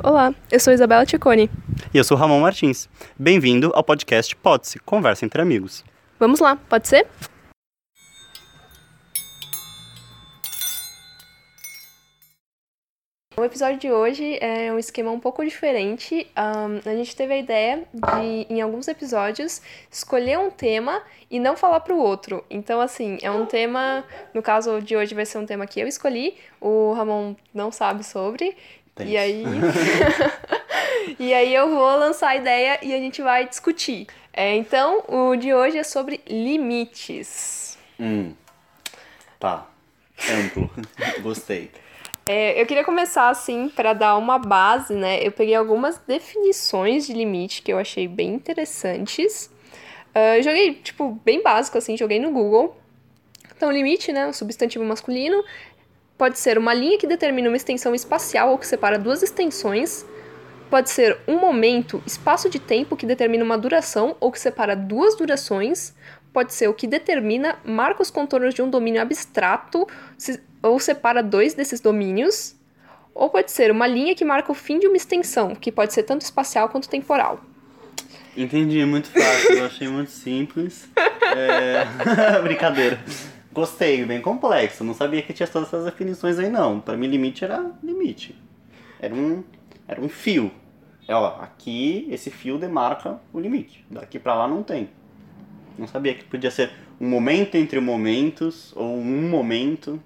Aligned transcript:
Olá, 0.00 0.32
eu 0.48 0.60
sou 0.60 0.72
Isabela 0.72 1.04
Ticone. 1.04 1.50
E 1.92 1.98
eu 1.98 2.04
sou 2.04 2.16
Ramon 2.16 2.38
Martins. 2.38 2.88
Bem-vindo 3.18 3.72
ao 3.74 3.82
podcast 3.82 4.34
Pode-se, 4.36 4.78
Conversa 4.78 5.24
entre 5.24 5.42
Amigos. 5.42 5.84
Vamos 6.20 6.38
lá, 6.38 6.54
pode 6.54 6.86
ser? 6.86 7.08
O 13.38 13.44
episódio 13.44 13.78
de 13.78 13.92
hoje 13.92 14.36
é 14.40 14.72
um 14.72 14.80
esquema 14.80 15.12
um 15.12 15.20
pouco 15.20 15.44
diferente. 15.44 16.26
Um, 16.36 16.90
a 16.90 16.96
gente 16.96 17.14
teve 17.14 17.34
a 17.34 17.38
ideia 17.38 17.84
de, 17.94 18.52
em 18.52 18.60
alguns 18.60 18.88
episódios, 18.88 19.62
escolher 19.88 20.36
um 20.40 20.50
tema 20.50 21.00
e 21.30 21.38
não 21.38 21.56
falar 21.56 21.78
para 21.78 21.94
o 21.94 21.98
outro. 22.00 22.44
Então, 22.50 22.80
assim, 22.80 23.16
é 23.22 23.30
um 23.30 23.46
tema. 23.46 24.04
No 24.34 24.42
caso 24.42 24.80
de 24.80 24.96
hoje, 24.96 25.14
vai 25.14 25.24
ser 25.24 25.38
um 25.38 25.46
tema 25.46 25.68
que 25.68 25.78
eu 25.78 25.86
escolhi, 25.86 26.36
o 26.60 26.92
Ramon 26.94 27.36
não 27.54 27.70
sabe 27.70 28.04
sobre. 28.04 28.56
E 29.04 29.16
aí. 29.16 29.44
e 31.18 31.34
aí 31.34 31.54
eu 31.54 31.68
vou 31.68 31.96
lançar 31.96 32.28
a 32.28 32.36
ideia 32.36 32.78
e 32.82 32.92
a 32.92 32.98
gente 32.98 33.22
vai 33.22 33.48
discutir. 33.48 34.06
É, 34.32 34.54
então, 34.54 35.02
o 35.08 35.36
de 35.36 35.52
hoje 35.52 35.78
é 35.78 35.82
sobre 35.82 36.20
limites. 36.28 37.78
Hum. 37.98 38.32
Tá. 39.38 39.66
Amplo. 40.30 40.70
Gostei. 41.22 41.70
É, 42.26 42.60
eu 42.60 42.66
queria 42.66 42.84
começar 42.84 43.30
assim 43.30 43.70
para 43.70 43.94
dar 43.94 44.16
uma 44.16 44.38
base, 44.38 44.94
né? 44.94 45.18
Eu 45.26 45.32
peguei 45.32 45.54
algumas 45.54 45.96
definições 45.98 47.06
de 47.06 47.14
limite 47.14 47.62
que 47.62 47.72
eu 47.72 47.78
achei 47.78 48.06
bem 48.06 48.34
interessantes. 48.34 49.50
Uh, 50.10 50.42
joguei, 50.42 50.74
tipo, 50.74 51.18
bem 51.24 51.42
básico, 51.42 51.78
assim, 51.78 51.96
joguei 51.96 52.20
no 52.20 52.30
Google. 52.30 52.76
Então, 53.56 53.72
limite, 53.72 54.12
né? 54.12 54.26
Um 54.26 54.32
substantivo 54.32 54.84
masculino 54.84 55.42
pode 56.18 56.38
ser 56.38 56.58
uma 56.58 56.74
linha 56.74 56.98
que 56.98 57.06
determina 57.06 57.48
uma 57.48 57.56
extensão 57.56 57.94
espacial 57.94 58.50
ou 58.50 58.58
que 58.58 58.66
separa 58.66 58.98
duas 58.98 59.22
extensões. 59.22 60.04
Pode 60.68 60.90
ser 60.90 61.16
um 61.26 61.38
momento, 61.38 62.02
espaço 62.04 62.50
de 62.50 62.58
tempo 62.58 62.96
que 62.96 63.06
determina 63.06 63.44
uma 63.44 63.56
duração 63.56 64.16
ou 64.20 64.30
que 64.30 64.40
separa 64.40 64.74
duas 64.74 65.16
durações. 65.16 65.94
Pode 66.32 66.52
ser 66.52 66.68
o 66.68 66.74
que 66.74 66.86
determina, 66.86 67.56
marca 67.64 68.02
os 68.02 68.10
contornos 68.10 68.52
de 68.52 68.60
um 68.60 68.68
domínio 68.68 69.00
abstrato 69.00 69.86
ou 70.60 70.78
separa 70.80 71.22
dois 71.22 71.54
desses 71.54 71.80
domínios, 71.80 72.54
ou 73.14 73.30
pode 73.30 73.50
ser 73.50 73.70
uma 73.70 73.86
linha 73.86 74.14
que 74.14 74.24
marca 74.24 74.50
o 74.50 74.54
fim 74.54 74.78
de 74.78 74.86
uma 74.86 74.96
extensão, 74.96 75.54
que 75.54 75.72
pode 75.72 75.94
ser 75.94 76.02
tanto 76.02 76.22
espacial 76.22 76.68
quanto 76.68 76.88
temporal. 76.88 77.40
Entendi, 78.36 78.84
muito 78.84 79.08
fácil, 79.08 79.56
eu 79.56 79.66
achei 79.66 79.88
muito 79.88 80.10
simples. 80.10 80.88
É... 81.30 81.84
Brincadeira. 82.42 82.98
Gostei, 83.58 84.04
bem 84.04 84.20
complexo. 84.20 84.84
Não 84.84 84.94
sabia 84.94 85.20
que 85.20 85.32
tinha 85.32 85.48
todas 85.48 85.66
essas 85.66 85.84
definições 85.84 86.38
aí 86.38 86.48
não. 86.48 86.78
Para 86.78 86.96
mim 86.96 87.08
limite 87.08 87.42
era 87.42 87.72
limite. 87.82 88.32
Era 89.00 89.12
um 89.12 89.42
era 89.88 90.00
um 90.00 90.08
fio. 90.08 90.52
É, 91.08 91.12
ó, 91.12 91.40
aqui 91.40 92.06
esse 92.08 92.30
fio 92.30 92.56
demarca 92.56 93.18
o 93.32 93.40
limite. 93.40 93.84
Daqui 93.90 94.16
para 94.16 94.32
lá 94.36 94.46
não 94.46 94.62
tem. 94.62 94.88
Não 95.76 95.88
sabia 95.88 96.14
que 96.14 96.22
podia 96.22 96.52
ser 96.52 96.70
um 97.00 97.08
momento 97.08 97.56
entre 97.56 97.80
momentos 97.80 98.72
ou 98.76 98.96
um 98.96 99.28
momento. 99.28 100.00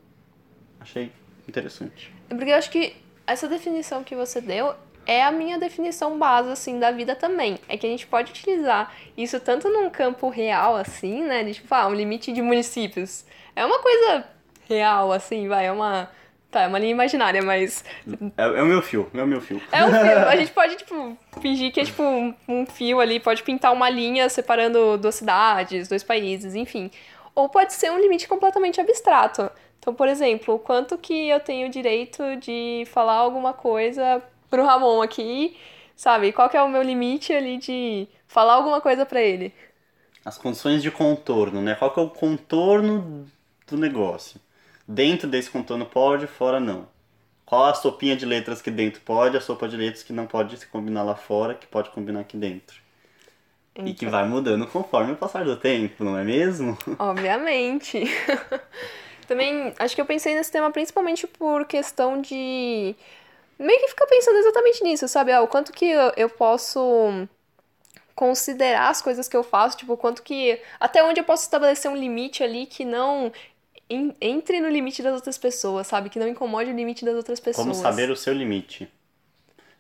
Achei 0.81 1.13
interessante. 1.47 2.11
É 2.31 2.35
porque 2.35 2.53
eu 2.53 2.57
acho 2.57 2.71
que 2.71 2.97
essa 3.27 3.47
definição 3.47 4.03
que 4.03 4.17
você 4.17 4.41
deu 4.41 4.75
é 5.07 5.23
a 5.23 5.33
minha 5.33 5.59
definição 5.59 6.19
base, 6.19 6.51
assim, 6.51 6.79
da 6.79 6.91
vida 6.91 7.15
também. 7.15 7.59
É 7.69 7.77
que 7.77 7.87
a 7.87 7.91
gente 7.91 8.07
pode 8.07 8.31
utilizar 8.31 8.95
isso 9.17 9.39
tanto 9.41 9.69
num 9.69 9.91
campo 9.91 10.29
real, 10.29 10.77
assim, 10.77 11.23
né? 11.23 11.43
De, 11.45 11.55
tipo, 11.55 11.75
ah, 11.75 11.87
um 11.89 11.95
limite 11.95 12.33
de 12.33 12.43
municípios. 12.43 13.25
É 13.55 13.65
uma 13.65 13.81
coisa 13.81 14.25
real, 14.69 15.13
assim, 15.13 15.49
vai, 15.49 15.67
é 15.67 15.73
uma... 15.73 16.09
Tá, 16.51 16.63
é 16.63 16.67
uma 16.67 16.79
linha 16.79 16.93
imaginária, 16.93 17.41
mas... 17.43 17.83
É, 18.37 18.43
é 18.43 18.63
o 18.63 18.67
meu 18.67 18.83
fio, 18.83 19.11
é 19.15 19.23
o 19.23 19.27
meu 19.27 19.41
fio. 19.41 19.61
É 19.73 19.85
um 19.85 19.91
fio. 19.91 20.19
A 20.29 20.37
gente 20.37 20.53
pode, 20.53 20.77
tipo, 20.77 21.17
fingir 21.41 21.73
que 21.73 21.81
é, 21.81 21.85
tipo, 21.85 22.03
um, 22.03 22.35
um 22.47 22.67
fio 22.67 23.01
ali, 23.01 23.19
pode 23.19 23.43
pintar 23.43 23.73
uma 23.73 23.89
linha 23.89 24.29
separando 24.29 24.99
duas 24.99 25.15
cidades, 25.15 25.89
dois 25.89 26.03
países, 26.03 26.55
enfim. 26.55 26.91
Ou 27.35 27.49
pode 27.49 27.73
ser 27.73 27.91
um 27.91 27.99
limite 27.99 28.29
completamente 28.29 28.79
abstrato. 28.79 29.51
Então, 29.79 29.95
por 29.95 30.07
exemplo, 30.07 30.55
o 30.55 30.59
quanto 30.59 30.99
que 30.99 31.29
eu 31.29 31.41
tenho 31.41 31.71
direito 31.71 32.37
de 32.37 32.85
falar 32.93 33.15
alguma 33.15 33.55
coisa 33.55 34.23
pro 34.53 34.67
Ramon 34.67 35.01
aqui, 35.01 35.57
sabe? 35.97 36.31
Qual 36.31 36.47
que 36.51 36.59
é 36.59 36.63
o 36.63 36.69
meu 36.69 36.83
limite 36.83 37.33
ali 37.33 37.57
de 37.57 38.07
falar 38.29 38.53
alguma 38.53 38.83
coisa 38.83 39.07
para 39.07 39.23
ele? 39.23 39.51
As 40.23 40.37
condições 40.37 40.83
de 40.83 40.91
contorno, 40.91 41.63
né? 41.63 41.75
Qual 41.75 41.91
que 41.91 41.99
é 41.99 42.03
o 42.03 42.11
contorno 42.11 43.25
do 43.67 43.79
negócio? 43.79 44.39
Dentro 44.87 45.27
desse 45.27 45.49
contorno 45.49 45.87
pode, 45.87 46.27
fora 46.27 46.61
não. 46.61 46.87
Qual 47.47 47.65
a 47.65 47.73
sopinha 47.73 48.15
de 48.15 48.27
letras 48.27 48.61
que 48.61 48.71
dentro 48.71 49.01
pode, 49.01 49.39
a 49.39 49.41
sopa 49.41 49.67
de 49.67 49.77
letras 49.77 50.03
que 50.03 50.13
não 50.13 50.27
pode 50.27 50.59
se 50.59 50.67
combinar 50.67 51.03
lá 51.03 51.15
fora, 51.15 51.55
que 51.55 51.67
pode 51.67 51.89
combinar 51.89 52.21
aqui 52.21 52.37
dentro. 52.37 52.77
Então... 53.73 53.87
E 53.87 53.95
que 53.95 54.05
vai 54.05 54.29
mudando 54.29 54.67
conforme 54.67 55.13
o 55.13 55.17
passar 55.17 55.47
do 55.47 55.57
tempo, 55.57 56.05
não 56.05 56.19
é 56.19 56.25
mesmo? 56.25 56.77
Obviamente. 56.99 58.05
Também 59.27 59.73
acho 59.79 59.95
que 59.95 60.01
eu 60.01 60.07
pensei 60.07 60.35
nesse 60.35 60.53
tema 60.53 60.71
principalmente 60.71 61.27
por 61.27 61.65
questão 61.65 62.21
de. 62.21 62.95
Meio 63.63 63.81
que 63.81 63.89
ficar 63.89 64.07
pensando 64.07 64.39
exatamente 64.39 64.83
nisso, 64.83 65.09
sabe? 65.09 65.33
Ah, 65.33 65.43
o 65.43 65.49
quanto 65.49 65.73
que 65.73 65.87
eu, 65.87 66.13
eu 66.17 66.29
posso 66.29 66.81
considerar 68.15 68.89
as 68.89 69.01
coisas 69.01 69.29
que 69.29 69.37
eu 69.37 69.43
faço, 69.43 69.77
tipo, 69.77 69.97
quanto 69.97 70.23
que. 70.23 70.61
até 70.79 71.03
onde 71.03 71.21
eu 71.21 71.25
posso 71.25 71.45
estabelecer 71.45 71.91
um 71.91 71.97
limite 71.97 72.43
ali 72.43 72.67
que 72.67 72.85
não 72.85 73.33
entre 74.21 74.61
no 74.61 74.69
limite 74.69 75.03
das 75.03 75.15
outras 75.15 75.37
pessoas, 75.37 75.87
sabe? 75.87 76.09
Que 76.09 76.19
não 76.19 76.29
incomode 76.29 76.71
o 76.71 76.75
limite 76.75 77.05
das 77.05 77.15
outras 77.15 77.39
pessoas. 77.39 77.67
Como 77.67 77.75
saber 77.75 78.11
o 78.11 78.17
seu 78.17 78.33
limite? 78.33 78.89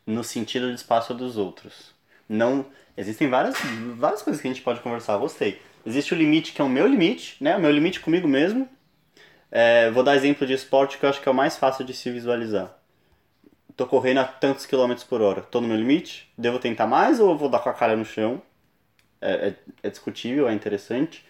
No 0.07 0.23
sentido 0.23 0.69
do 0.69 0.75
espaço 0.75 1.15
dos 1.15 1.37
outros. 1.37 1.95
Não. 2.29 2.67
Existem 2.97 3.31
várias, 3.31 3.57
várias 3.97 4.21
coisas 4.21 4.43
que 4.43 4.49
a 4.49 4.53
gente 4.53 4.63
pode 4.63 4.81
conversar, 4.81 5.17
gostei. 5.17 5.63
Existe 5.87 6.13
o 6.13 6.17
limite 6.17 6.53
que 6.53 6.61
é 6.61 6.65
o 6.65 6.69
meu 6.69 6.87
limite, 6.87 7.37
né? 7.41 7.57
O 7.57 7.61
meu 7.61 7.71
limite 7.71 8.01
comigo 8.01 8.29
mesmo, 8.29 8.69
é, 9.51 9.91
vou 9.91 10.03
dar 10.03 10.15
exemplo 10.15 10.47
de 10.47 10.53
esporte 10.53 10.99
que 10.99 11.05
eu 11.05 11.11
acho 11.11 11.21
que 11.21 11.29
é 11.29 11.33
o 11.33 11.35
mais 11.35 11.57
fácil 11.57 11.85
de 11.85 11.95
se 11.95 12.11
visualizar. 12.11 12.82
Tô 13.77 13.87
correndo 13.87 14.19
a 14.19 14.25
tantos 14.25 14.67
quilômetros 14.67 15.07
por 15.07 15.21
hora. 15.21 15.43
Tô 15.43 15.61
no 15.61 15.69
meu 15.69 15.77
limite? 15.77 16.31
Devo 16.37 16.59
tentar 16.59 16.87
mais 16.87 17.21
ou 17.21 17.37
vou 17.37 17.49
dar 17.49 17.61
com 17.61 17.69
a 17.71 17.75
cara 17.75 17.97
no 17.97 18.05
chão? 18.05 18.43
É, 19.21 19.49
é, 19.49 19.57
é 19.85 19.91
discutível, 19.91 20.49
é 20.49 20.55
interessante. 20.55 21.25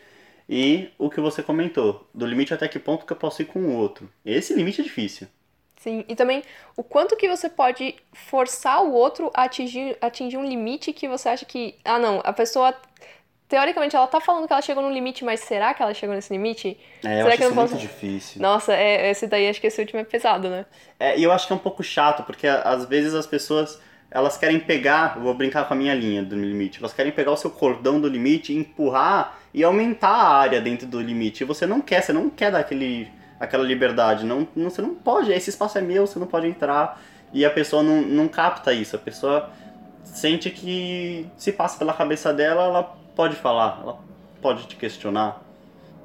E 0.48 0.90
o 0.98 1.10
que 1.10 1.20
você 1.20 1.42
comentou, 1.42 2.08
do 2.14 2.26
limite 2.26 2.54
até 2.54 2.68
que 2.68 2.78
ponto 2.78 3.06
que 3.06 3.12
eu 3.12 3.16
posso 3.16 3.42
ir 3.42 3.46
com 3.46 3.60
o 3.60 3.76
outro. 3.76 4.10
Esse 4.24 4.54
limite 4.54 4.80
é 4.80 4.84
difícil. 4.84 5.28
Sim, 5.76 6.04
e 6.08 6.14
também 6.14 6.44
o 6.76 6.82
quanto 6.84 7.16
que 7.16 7.28
você 7.28 7.48
pode 7.48 7.96
forçar 8.12 8.84
o 8.84 8.92
outro 8.92 9.30
a 9.34 9.44
atingir, 9.44 9.96
atingir 10.00 10.36
um 10.36 10.44
limite 10.44 10.92
que 10.92 11.08
você 11.08 11.28
acha 11.28 11.44
que. 11.44 11.76
Ah, 11.84 11.98
não, 11.98 12.20
a 12.24 12.32
pessoa 12.32 12.74
teoricamente 13.52 13.94
ela 13.94 14.06
tá 14.06 14.18
falando 14.18 14.46
que 14.46 14.52
ela 14.54 14.62
chegou 14.62 14.82
no 14.82 14.90
limite, 14.90 15.26
mas 15.26 15.40
será 15.40 15.74
que 15.74 15.82
ela 15.82 15.92
chegou 15.92 16.14
nesse 16.14 16.32
limite? 16.32 16.78
É, 17.04 17.20
eu 17.20 17.24
será 17.24 17.28
acho 17.28 17.36
que 17.36 17.44
isso 17.44 17.54
muito 17.54 17.76
difícil. 17.76 18.40
Nossa, 18.40 18.72
é, 18.72 19.10
esse 19.10 19.26
daí 19.26 19.46
acho 19.46 19.60
que 19.60 19.66
esse 19.66 19.78
último 19.78 20.00
é 20.00 20.04
pesado, 20.04 20.48
né? 20.48 20.64
É, 20.98 21.18
e 21.18 21.22
eu 21.22 21.30
acho 21.30 21.46
que 21.46 21.52
é 21.52 21.56
um 21.56 21.58
pouco 21.58 21.82
chato, 21.82 22.22
porque 22.22 22.46
às 22.46 22.86
vezes 22.86 23.12
as 23.12 23.26
pessoas 23.26 23.78
elas 24.10 24.38
querem 24.38 24.58
pegar, 24.58 25.18
vou 25.18 25.34
brincar 25.34 25.68
com 25.68 25.74
a 25.74 25.76
minha 25.76 25.94
linha 25.94 26.22
do 26.22 26.34
limite, 26.34 26.78
elas 26.78 26.94
querem 26.94 27.12
pegar 27.12 27.32
o 27.32 27.36
seu 27.36 27.50
cordão 27.50 28.00
do 28.00 28.08
limite, 28.08 28.54
empurrar 28.54 29.36
e 29.52 29.62
aumentar 29.62 30.08
a 30.08 30.28
área 30.34 30.58
dentro 30.58 30.86
do 30.86 30.98
limite. 30.98 31.42
E 31.42 31.46
você 31.46 31.66
não 31.66 31.82
quer, 31.82 32.02
você 32.02 32.12
não 32.14 32.30
quer 32.30 32.52
dar 32.52 32.60
aquele, 32.60 33.06
aquela 33.38 33.64
liberdade, 33.64 34.24
não, 34.24 34.48
não, 34.56 34.70
você 34.70 34.80
não 34.80 34.94
pode, 34.94 35.30
esse 35.30 35.50
espaço 35.50 35.76
é 35.76 35.82
meu, 35.82 36.06
você 36.06 36.18
não 36.18 36.26
pode 36.26 36.46
entrar. 36.46 36.98
E 37.34 37.44
a 37.44 37.50
pessoa 37.50 37.82
não, 37.82 38.00
não 38.00 38.28
capta 38.28 38.72
isso, 38.72 38.96
a 38.96 38.98
pessoa 38.98 39.50
sente 40.04 40.48
que 40.48 41.26
se 41.36 41.52
passa 41.52 41.78
pela 41.78 41.92
cabeça 41.92 42.32
dela, 42.32 42.64
ela 42.64 43.01
pode 43.14 43.36
falar, 43.36 43.80
ela 43.82 43.98
pode 44.40 44.66
te 44.66 44.76
questionar. 44.76 45.42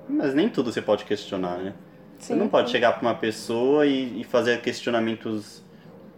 Mas 0.08 0.34
nem 0.34 0.48
tudo 0.48 0.72
você 0.72 0.82
pode 0.82 1.06
questionar, 1.06 1.58
né? 1.58 1.74
Sim, 2.20 2.34
você 2.34 2.36
não 2.36 2.48
pode 2.48 2.68
sim. 2.68 2.74
chegar 2.74 2.94
para 2.94 3.02
uma 3.02 3.16
pessoa 3.16 3.86
e, 3.86 4.22
e, 4.22 4.24
fazer 4.24 4.62
questionamentos 4.62 5.62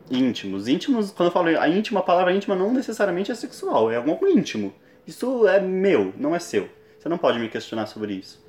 íntimos. 0.10 0.68
Íntimos, 0.68 1.12
quando 1.12 1.28
eu 1.28 1.34
falo 1.34 1.48
a 1.60 1.68
íntima, 1.68 2.00
a 2.00 2.04
palavra 2.04 2.34
íntima 2.34 2.56
não 2.56 2.74
necessariamente 2.74 3.32
é 3.32 3.36
sexual, 3.36 3.92
é 3.92 3.98
algo 3.98 4.28
íntimo. 4.28 4.74
Isso 5.06 5.48
é 5.48 5.60
meu, 5.60 6.14
não 6.18 6.36
é 6.36 6.40
seu. 6.40 6.70
Você 7.00 7.10
não 7.10 7.18
pode 7.18 7.40
me 7.40 7.50
questionar 7.50 7.88
sobre 7.88 8.14
isso. 8.14 8.44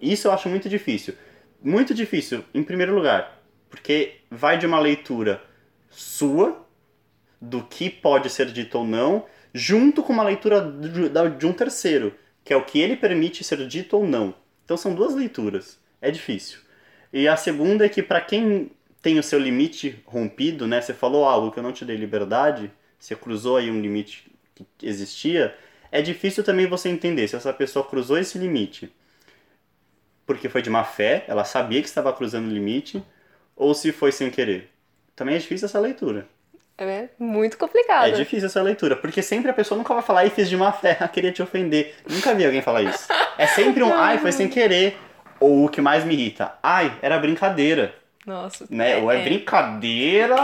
Isso 0.00 0.28
eu 0.28 0.32
acho 0.32 0.48
muito 0.48 0.68
difícil. 0.68 1.14
Muito 1.62 1.94
difícil, 1.94 2.44
em 2.52 2.62
primeiro 2.62 2.94
lugar, 2.94 3.40
porque 3.70 4.16
vai 4.30 4.58
de 4.58 4.66
uma 4.66 4.78
leitura 4.78 5.42
sua, 5.88 6.62
do 7.40 7.62
que 7.62 7.88
pode 7.88 8.28
ser 8.28 8.46
dito 8.52 8.78
ou 8.78 8.84
não, 8.84 9.24
junto 9.54 10.02
com 10.02 10.12
uma 10.12 10.24
leitura 10.24 10.60
de 11.38 11.46
um 11.46 11.52
terceiro, 11.52 12.14
que 12.44 12.52
é 12.52 12.56
o 12.56 12.64
que 12.64 12.80
ele 12.80 12.96
permite 12.96 13.42
ser 13.42 13.66
dito 13.66 13.96
ou 13.96 14.06
não. 14.06 14.34
Então 14.64 14.76
são 14.76 14.94
duas 14.94 15.14
leituras. 15.14 15.78
É 16.02 16.10
difícil. 16.10 16.58
E 17.12 17.28
a 17.28 17.36
segunda 17.36 17.86
é 17.86 17.88
que 17.88 18.02
para 18.02 18.20
quem 18.20 18.70
tem 19.00 19.18
o 19.18 19.22
seu 19.22 19.38
limite 19.38 20.02
rompido, 20.04 20.66
né? 20.66 20.80
Você 20.80 20.92
falou 20.92 21.24
algo 21.24 21.52
que 21.52 21.58
eu 21.58 21.62
não 21.62 21.72
te 21.72 21.84
dei 21.84 21.96
liberdade, 21.96 22.70
você 22.98 23.14
cruzou 23.14 23.56
aí 23.56 23.70
um 23.70 23.80
limite 23.80 24.30
que 24.54 24.66
existia, 24.82 25.56
é 25.92 26.02
difícil 26.02 26.42
também 26.42 26.66
você 26.66 26.88
entender 26.88 27.28
se 27.28 27.36
essa 27.36 27.52
pessoa 27.52 27.86
cruzou 27.86 28.18
esse 28.18 28.36
limite 28.36 28.92
porque 30.26 30.48
foi 30.48 30.62
de 30.62 30.70
má 30.70 30.84
fé, 30.84 31.24
ela 31.28 31.44
sabia 31.44 31.80
que 31.80 31.88
estava 31.88 32.12
cruzando 32.12 32.48
o 32.48 32.52
limite, 32.52 33.02
ou 33.54 33.74
se 33.74 33.92
foi 33.92 34.10
sem 34.12 34.30
querer. 34.30 34.70
Também 35.14 35.34
é 35.36 35.38
difícil 35.38 35.66
essa 35.66 35.78
leitura. 35.78 36.26
É 36.76 37.08
muito 37.18 37.56
complicado. 37.56 38.08
É 38.08 38.10
difícil 38.10 38.46
essa 38.46 38.60
leitura, 38.60 38.96
porque 38.96 39.22
sempre 39.22 39.50
a 39.50 39.54
pessoa 39.54 39.78
nunca 39.78 39.94
vai 39.94 40.02
falar, 40.02 40.20
ai, 40.20 40.30
fiz 40.30 40.48
de 40.48 40.56
má 40.56 40.72
fé, 40.72 40.94
queria 41.12 41.32
te 41.32 41.42
ofender. 41.42 41.94
Nunca 42.08 42.34
vi 42.34 42.44
alguém 42.44 42.62
falar 42.62 42.82
isso. 42.82 43.06
É 43.38 43.46
sempre 43.46 43.82
um, 43.82 43.92
ai, 43.92 44.18
foi 44.18 44.32
sem 44.32 44.48
querer. 44.48 44.98
Ou 45.38 45.66
o 45.66 45.68
que 45.68 45.80
mais 45.80 46.04
me 46.04 46.14
irrita, 46.14 46.54
ai, 46.62 46.96
era 47.02 47.18
brincadeira. 47.18 47.94
Nossa. 48.26 48.66
Né? 48.70 48.96
Ou 48.96 49.10
é, 49.10 49.22
brincadeira, 49.22 50.36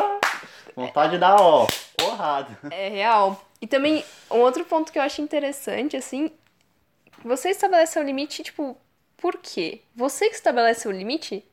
vontade 0.77 1.13
de 1.13 1.19
dar, 1.19 1.37
ó, 1.37 1.67
porrada. 1.97 2.59
É 2.71 2.89
real. 2.89 3.41
E 3.61 3.67
também, 3.67 4.05
um 4.31 4.39
outro 4.39 4.65
ponto 4.65 4.93
que 4.93 4.99
eu 4.99 5.03
acho 5.03 5.23
interessante, 5.23 5.97
assim, 5.97 6.31
você 7.25 7.51
estabelece 7.51 7.99
o 7.99 8.03
limite, 8.03 8.43
tipo, 8.43 8.77
por 9.17 9.37
quê? 9.37 9.81
Você 9.95 10.29
que 10.29 10.35
estabelece 10.35 10.89
o 10.89 10.93
limite? 10.93 11.45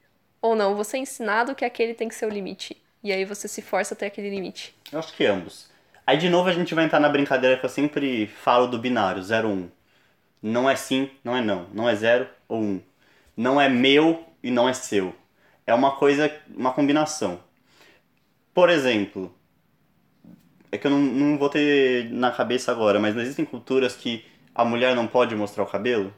Ou 0.42 0.56
não? 0.56 0.76
Você 0.76 0.98
é 0.98 1.00
ensinado 1.02 1.56
que 1.56 1.66
aquele 1.66 1.94
tem 1.94 2.08
que 2.08 2.16
ser 2.16 2.26
o 2.26 2.30
limite. 2.30 2.82
E 3.04 3.12
aí 3.12 3.26
você 3.26 3.48
se 3.48 3.62
força 3.62 3.94
até 3.94 4.08
aquele 4.08 4.30
limite. 4.30 4.76
Eu 4.92 5.00
acho 5.00 5.14
que 5.14 5.26
ambos. 5.26 5.70
Aí 6.06 6.18
de 6.18 6.30
novo 6.30 6.50
a 6.50 6.54
gente 6.54 6.74
vai 6.74 6.86
entrar 6.86 7.00
na 7.00 7.10
brincadeira 7.10 7.58
que 7.58 7.66
eu 7.66 7.70
sempre 7.70 8.28
falo 8.28 8.68
do 8.68 8.80
binário, 8.80 9.22
0 9.22 9.48
1. 9.48 9.52
Um. 9.52 9.70
Não 10.42 10.70
é 10.70 10.76
sim, 10.76 11.10
não 11.24 11.36
é 11.36 11.42
não. 11.42 11.68
Não 11.74 11.90
é 11.90 11.96
0 11.96 12.28
ou 12.48 12.60
1. 12.60 12.64
Um. 12.64 12.82
Não 13.36 13.62
é 13.62 13.70
meu 13.70 14.26
e 14.42 14.50
não 14.50 14.68
é 14.68 14.74
seu. 14.74 15.14
É 15.66 15.74
uma 15.74 15.96
coisa, 15.98 16.32
uma 16.56 16.72
combinação. 16.72 17.40
Por 18.54 18.70
exemplo, 18.70 19.34
é 20.72 20.78
que 20.78 20.88
eu 20.88 20.92
não, 20.92 21.00
não 21.00 21.38
vou 21.38 21.50
ter 21.50 22.10
na 22.12 22.32
cabeça 22.32 22.72
agora, 22.72 23.00
mas 23.00 23.14
não 23.14 23.22
existem 23.22 23.46
culturas 23.46 23.96
que 23.96 24.26
a 24.56 24.66
mulher 24.66 24.96
não 24.96 25.08
pode 25.08 25.36
mostrar 25.36 25.64
o 25.64 25.68
cabelo? 25.68 26.14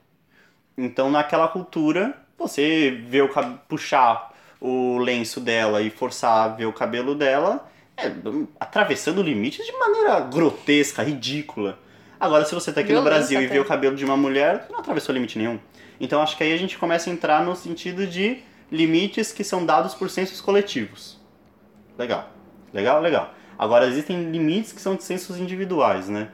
Então 0.78 1.12
naquela 1.12 1.48
cultura, 1.48 2.16
você 2.38 2.92
vê 3.08 3.22
o 3.22 3.30
puxar 3.68 4.29
o 4.60 4.98
lenço 4.98 5.40
dela 5.40 5.82
e 5.82 5.90
forçar 5.90 6.46
a 6.46 6.48
ver 6.50 6.66
o 6.66 6.74
cabelo 6.74 7.16
dela, 7.16 7.70
é, 7.98 8.12
atravessando 8.60 9.22
limites 9.22 9.66
de 9.66 9.72
maneira 9.74 10.20
grotesca, 10.22 11.04
ridícula. 11.04 11.80
Agora, 12.20 12.44
se 12.46 12.54
você 12.54 12.72
tá 12.74 12.82
aqui 12.82 12.90
Violência 12.90 13.12
no 13.12 13.18
Brasil 13.18 13.38
até. 13.40 13.48
e 13.48 13.50
vê 13.50 13.60
o 13.60 13.66
cabelo 13.66 13.96
de 13.96 14.04
uma 14.04 14.18
mulher, 14.18 14.68
não 14.70 14.80
atravessou 14.80 15.14
limite 15.14 15.38
nenhum. 15.38 15.60
Então 16.00 16.22
acho 16.22 16.36
que 16.38 16.44
aí 16.44 16.54
a 16.54 16.58
gente 16.58 16.78
começa 16.78 17.10
a 17.10 17.14
entrar 17.14 17.44
no 17.44 17.56
sentido 17.56 18.06
de 18.06 18.40
limites 18.72 19.32
que 19.32 19.44
são 19.44 19.66
dados 19.66 19.94
por 19.94 20.10
censos 20.10 20.42
coletivos. 20.42 21.20
Legal. 21.98 22.30
Legal, 22.74 23.02
legal. 23.02 23.34
Agora 23.58 23.88
existem 23.88 24.32
limites 24.32 24.72
que 24.72 24.82
são 24.82 24.96
de 24.96 25.04
censos 25.04 25.38
individuais, 25.38 26.08
né? 26.08 26.30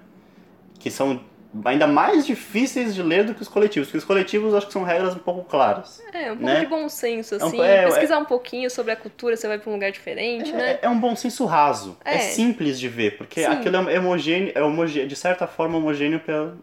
Que 0.80 0.92
são 0.92 1.22
ainda 1.64 1.88
mais 1.88 2.26
difíceis 2.26 2.94
de 2.94 3.02
ler 3.02 3.24
do 3.24 3.34
que 3.34 3.42
os 3.42 3.48
coletivos, 3.48 3.88
porque 3.88 3.98
os 3.98 4.04
coletivos 4.04 4.54
acho 4.54 4.68
que 4.68 4.74
são 4.74 4.84
regras 4.84 5.16
um 5.16 5.20
pouco 5.20 5.44
claras. 5.44 6.02
É, 6.12 6.32
um 6.32 6.38
pouco 6.38 6.44
né? 6.44 6.60
de 6.60 6.66
bom 6.66 6.90
senso, 6.90 7.36
assim. 7.36 7.62
É, 7.62 7.84
é, 7.84 7.86
pesquisar 7.86 8.18
um 8.18 8.26
pouquinho 8.26 8.70
sobre 8.70 8.92
a 8.92 8.96
cultura, 8.96 9.38
você 9.38 9.48
vai 9.48 9.58
para 9.58 9.70
um 9.70 9.74
lugar 9.74 9.92
diferente, 9.92 10.52
é, 10.52 10.54
né? 10.54 10.80
É 10.82 10.90
um 10.90 11.00
bom 11.00 11.16
senso 11.16 11.46
raso. 11.46 11.98
É, 12.04 12.16
é 12.16 12.20
simples 12.20 12.80
de 12.80 12.90
ver, 12.90 13.18
porque 13.18 13.42
Sim. 13.42 13.48
aquilo 13.48 13.76
é 13.90 14.00
homogêneo, 14.00 14.52
é 14.56 14.62
homogêneo, 14.62 15.08
de 15.08 15.16
certa 15.16 15.48
forma 15.48 15.78
homogêneo 15.78 16.20
por, 16.20 16.58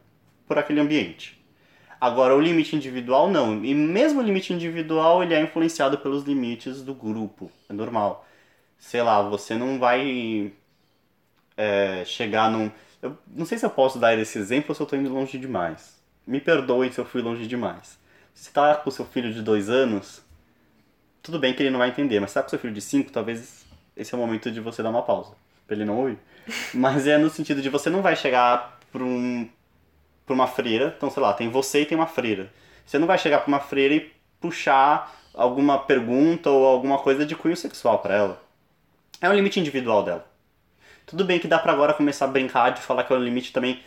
por 0.46 0.58
aquele 0.58 0.80
ambiente. 0.80 1.40
Agora, 2.00 2.34
o 2.34 2.40
limite 2.40 2.74
individual 2.74 3.30
não. 3.30 3.64
E 3.64 3.72
mesmo 3.72 4.20
o 4.20 4.24
limite 4.24 4.52
individual, 4.52 5.22
ele 5.22 5.34
é 5.34 5.40
influenciado 5.40 5.98
pelos 5.98 6.24
limites 6.24 6.82
do 6.82 6.92
grupo. 6.92 7.48
É 7.70 7.72
normal. 7.72 8.26
Sei 8.76 9.00
lá, 9.00 9.22
você 9.22 9.54
não 9.54 9.78
vai 9.78 10.52
é, 11.56 12.02
chegar 12.04 12.50
num 12.50 12.70
eu 13.02 13.18
não 13.26 13.44
sei 13.44 13.58
se 13.58 13.66
eu 13.66 13.70
posso 13.70 13.98
dar 13.98 14.16
esse 14.16 14.38
exemplo 14.38 14.66
ou 14.70 14.74
se 14.74 14.80
eu 14.80 14.84
estou 14.84 14.98
indo 14.98 15.12
longe 15.12 15.36
demais. 15.36 16.00
Me 16.24 16.40
perdoem 16.40 16.90
se 16.92 17.00
eu 17.00 17.04
fui 17.04 17.20
longe 17.20 17.46
demais. 17.48 17.98
Se 18.32 18.48
está 18.48 18.76
com 18.76 18.90
seu 18.90 19.04
filho 19.04 19.34
de 19.34 19.42
dois 19.42 19.68
anos, 19.68 20.22
tudo 21.20 21.38
bem 21.38 21.52
que 21.52 21.62
ele 21.62 21.70
não 21.70 21.80
vai 21.80 21.88
entender, 21.88 22.20
mas 22.20 22.30
se 22.30 22.38
está 22.38 22.42
com 22.44 22.48
seu 22.48 22.60
filho 22.60 22.72
de 22.72 22.80
cinco, 22.80 23.10
talvez 23.10 23.66
esse 23.96 24.14
é 24.14 24.16
o 24.16 24.20
momento 24.20 24.50
de 24.50 24.60
você 24.60 24.82
dar 24.82 24.90
uma 24.90 25.02
pausa, 25.02 25.32
para 25.66 25.74
ele 25.74 25.84
não 25.84 25.98
ouvir. 25.98 26.18
Mas 26.72 27.06
é 27.06 27.18
no 27.18 27.28
sentido 27.28 27.60
de 27.60 27.68
você 27.68 27.90
não 27.90 28.02
vai 28.02 28.16
chegar 28.16 28.80
para 28.90 29.04
um, 29.04 29.48
pra 30.24 30.34
uma 30.34 30.46
freira, 30.46 30.94
então 30.96 31.10
sei 31.10 31.22
lá, 31.22 31.32
tem 31.34 31.50
você 31.50 31.82
e 31.82 31.86
tem 31.86 31.96
uma 31.96 32.06
freira. 32.06 32.50
Você 32.84 32.98
não 32.98 33.06
vai 33.06 33.18
chegar 33.18 33.40
para 33.40 33.48
uma 33.48 33.60
freira 33.60 33.94
e 33.94 34.12
puxar 34.40 35.14
alguma 35.34 35.78
pergunta 35.78 36.50
ou 36.50 36.66
alguma 36.66 36.98
coisa 36.98 37.24
de 37.24 37.36
cunho 37.36 37.56
sexual 37.56 37.98
para 37.98 38.14
ela. 38.14 38.42
É 39.20 39.28
um 39.28 39.34
limite 39.34 39.60
individual 39.60 40.02
dela. 40.02 40.31
Tudo 41.06 41.24
bem 41.24 41.38
que 41.38 41.48
dá 41.48 41.58
para 41.58 41.72
agora 41.72 41.94
começar 41.94 42.24
a 42.24 42.28
brincar 42.28 42.70
de 42.70 42.80
falar 42.80 43.04
que 43.04 43.12
é 43.12 43.16
um 43.16 43.22
limite 43.22 43.52
também 43.52 43.80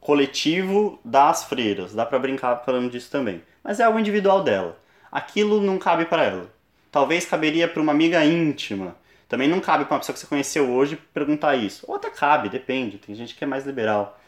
coletivo 0.00 0.98
das 1.04 1.44
freiras. 1.44 1.94
Dá 1.94 2.04
para 2.04 2.18
brincar 2.18 2.62
falando 2.64 2.90
disso 2.90 3.10
também. 3.10 3.42
Mas 3.62 3.80
é 3.80 3.84
algo 3.84 3.98
individual 3.98 4.42
dela. 4.42 4.78
Aquilo 5.10 5.60
não 5.60 5.78
cabe 5.78 6.04
para 6.04 6.24
ela. 6.24 6.50
Talvez 6.90 7.24
caberia 7.24 7.66
para 7.66 7.80
uma 7.80 7.92
amiga 7.92 8.24
íntima. 8.24 8.96
Também 9.28 9.48
não 9.48 9.60
cabe 9.60 9.84
para 9.84 9.94
uma 9.94 10.00
pessoa 10.00 10.14
que 10.14 10.20
você 10.20 10.26
conheceu 10.26 10.70
hoje 10.70 10.96
perguntar 11.12 11.56
isso. 11.56 11.84
Ou 11.88 11.96
até 11.96 12.10
cabe, 12.10 12.48
depende. 12.48 12.98
Tem 12.98 13.14
gente 13.14 13.34
que 13.34 13.42
é 13.42 13.46
mais 13.46 13.64
liberal. 13.64 14.20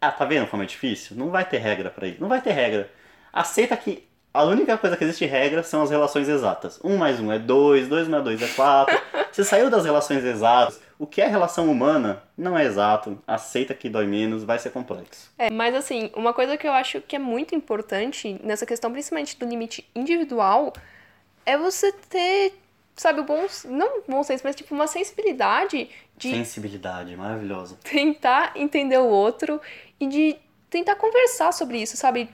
Ah, 0.00 0.12
tá 0.12 0.24
vendo 0.24 0.46
como 0.46 0.62
é 0.62 0.66
difícil? 0.66 1.16
Não 1.16 1.30
vai 1.30 1.44
ter 1.44 1.58
regra 1.58 1.90
para 1.90 2.06
isso. 2.06 2.20
Não 2.20 2.28
vai 2.28 2.42
ter 2.42 2.52
regra. 2.52 2.90
Aceita 3.32 3.76
que 3.76 4.06
a 4.32 4.42
única 4.42 4.76
coisa 4.76 4.96
que 4.96 5.04
existe 5.04 5.24
regra 5.24 5.62
são 5.62 5.82
as 5.82 5.90
relações 5.90 6.28
exatas. 6.28 6.78
Um 6.84 6.96
mais 6.96 7.18
um 7.18 7.32
é 7.32 7.38
dois, 7.38 7.88
dois 7.88 8.06
mais 8.06 8.22
dois 8.22 8.42
é 8.42 8.48
quatro. 8.48 9.00
Você 9.32 9.42
saiu 9.42 9.70
das 9.70 9.84
relações 9.84 10.22
exatas. 10.22 10.80
O 10.98 11.06
que 11.06 11.20
é 11.20 11.26
relação 11.26 11.70
humana 11.70 12.22
não 12.36 12.56
é 12.56 12.64
exato. 12.64 13.18
Aceita 13.26 13.74
que 13.74 13.88
dói 13.88 14.06
menos, 14.06 14.44
vai 14.44 14.58
ser 14.58 14.70
complexo. 14.70 15.30
É, 15.36 15.50
mas 15.50 15.74
assim, 15.74 16.10
uma 16.14 16.32
coisa 16.32 16.56
que 16.56 16.66
eu 16.66 16.72
acho 16.72 17.00
que 17.00 17.16
é 17.16 17.18
muito 17.18 17.54
importante 17.54 18.40
nessa 18.42 18.64
questão, 18.64 18.92
principalmente 18.92 19.38
do 19.38 19.46
limite 19.46 19.88
individual, 19.94 20.72
é 21.44 21.58
você 21.58 21.92
ter, 21.92 22.54
sabe, 22.94 23.20
o 23.20 23.24
bom. 23.24 23.46
Não 23.64 24.02
bom 24.08 24.22
senso, 24.22 24.42
mas 24.44 24.54
tipo 24.54 24.74
uma 24.74 24.86
sensibilidade 24.86 25.90
de. 26.16 26.30
Sensibilidade, 26.30 27.16
maravilhosa. 27.16 27.76
Tentar 27.82 28.52
entender 28.54 28.98
o 28.98 29.08
outro 29.08 29.60
e 29.98 30.06
de 30.06 30.36
tentar 30.70 30.96
conversar 30.96 31.52
sobre 31.52 31.82
isso, 31.82 31.96
sabe? 31.96 32.28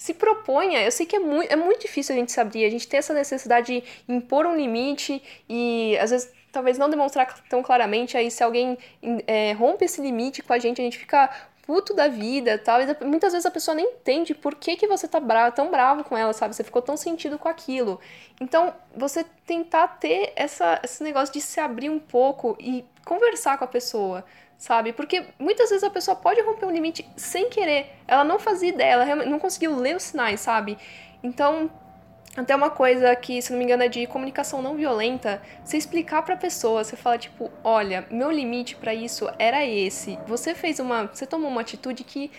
se 0.00 0.14
proponha. 0.14 0.82
Eu 0.82 0.90
sei 0.90 1.04
que 1.04 1.14
é 1.14 1.18
muito, 1.18 1.52
é 1.52 1.56
muito 1.56 1.82
difícil 1.82 2.14
a 2.14 2.18
gente 2.18 2.32
se 2.32 2.40
abrir, 2.40 2.64
a 2.64 2.70
gente 2.70 2.88
tem 2.88 2.96
essa 2.96 3.12
necessidade 3.12 3.82
de 3.82 3.84
impor 4.08 4.46
um 4.46 4.56
limite 4.56 5.22
e 5.46 5.94
às 5.98 6.10
vezes 6.10 6.32
talvez 6.52 6.78
não 6.78 6.88
demonstrar 6.90 7.32
tão 7.48 7.62
claramente. 7.62 8.16
Aí 8.16 8.30
se 8.30 8.42
alguém 8.42 8.78
é, 9.26 9.52
rompe 9.52 9.84
esse 9.84 10.00
limite 10.00 10.42
com 10.42 10.52
a 10.52 10.58
gente, 10.58 10.80
a 10.80 10.84
gente 10.84 10.98
fica 10.98 11.30
puto 11.70 11.94
da 11.94 12.08
vida, 12.08 12.58
tal. 12.58 12.80
E 12.80 13.04
muitas 13.04 13.32
vezes 13.32 13.46
a 13.46 13.50
pessoa 13.50 13.74
nem 13.74 13.86
entende 13.86 14.34
por 14.34 14.54
que, 14.56 14.76
que 14.76 14.88
você 14.88 15.06
tá 15.06 15.20
bravo, 15.20 15.54
tão 15.54 15.70
bravo 15.70 16.02
com 16.02 16.16
ela, 16.16 16.32
sabe? 16.32 16.54
Você 16.54 16.64
ficou 16.64 16.82
tão 16.82 16.96
sentido 16.96 17.38
com 17.38 17.48
aquilo. 17.48 18.00
Então, 18.40 18.74
você 18.96 19.24
tentar 19.46 19.86
ter 19.86 20.32
essa, 20.34 20.80
esse 20.82 21.02
negócio 21.02 21.32
de 21.32 21.40
se 21.40 21.60
abrir 21.60 21.88
um 21.88 22.00
pouco 22.00 22.56
e 22.58 22.84
conversar 23.04 23.56
com 23.56 23.64
a 23.64 23.68
pessoa 23.68 24.24
sabe? 24.58 24.92
Porque 24.92 25.24
muitas 25.38 25.70
vezes 25.70 25.82
a 25.82 25.88
pessoa 25.88 26.14
pode 26.14 26.38
romper 26.42 26.66
um 26.66 26.70
limite 26.70 27.08
sem 27.16 27.48
querer. 27.48 27.96
Ela 28.06 28.22
não 28.22 28.38
fazia 28.38 28.68
ideia, 28.68 28.92
ela 28.92 29.24
não 29.24 29.38
conseguiu 29.38 29.74
ler 29.74 29.96
os 29.96 30.02
sinais, 30.02 30.40
sabe? 30.40 30.76
Então, 31.22 31.70
até 32.42 32.54
uma 32.54 32.70
coisa 32.70 33.14
que, 33.16 33.40
se 33.40 33.50
não 33.50 33.58
me 33.58 33.64
engano, 33.64 33.82
é 33.82 33.88
de 33.88 34.06
comunicação 34.06 34.62
não 34.62 34.74
violenta, 34.74 35.42
você 35.64 35.76
explicar 35.76 36.22
pra 36.22 36.36
pessoa, 36.36 36.84
você 36.84 36.96
fala 36.96 37.18
tipo, 37.18 37.50
olha, 37.62 38.06
meu 38.10 38.30
limite 38.30 38.76
para 38.76 38.94
isso 38.94 39.28
era 39.38 39.64
esse. 39.64 40.18
Você 40.26 40.54
fez 40.54 40.78
uma, 40.80 41.06
você 41.06 41.26
tomou 41.26 41.50
uma 41.50 41.60
atitude 41.60 42.04
que 42.04 42.30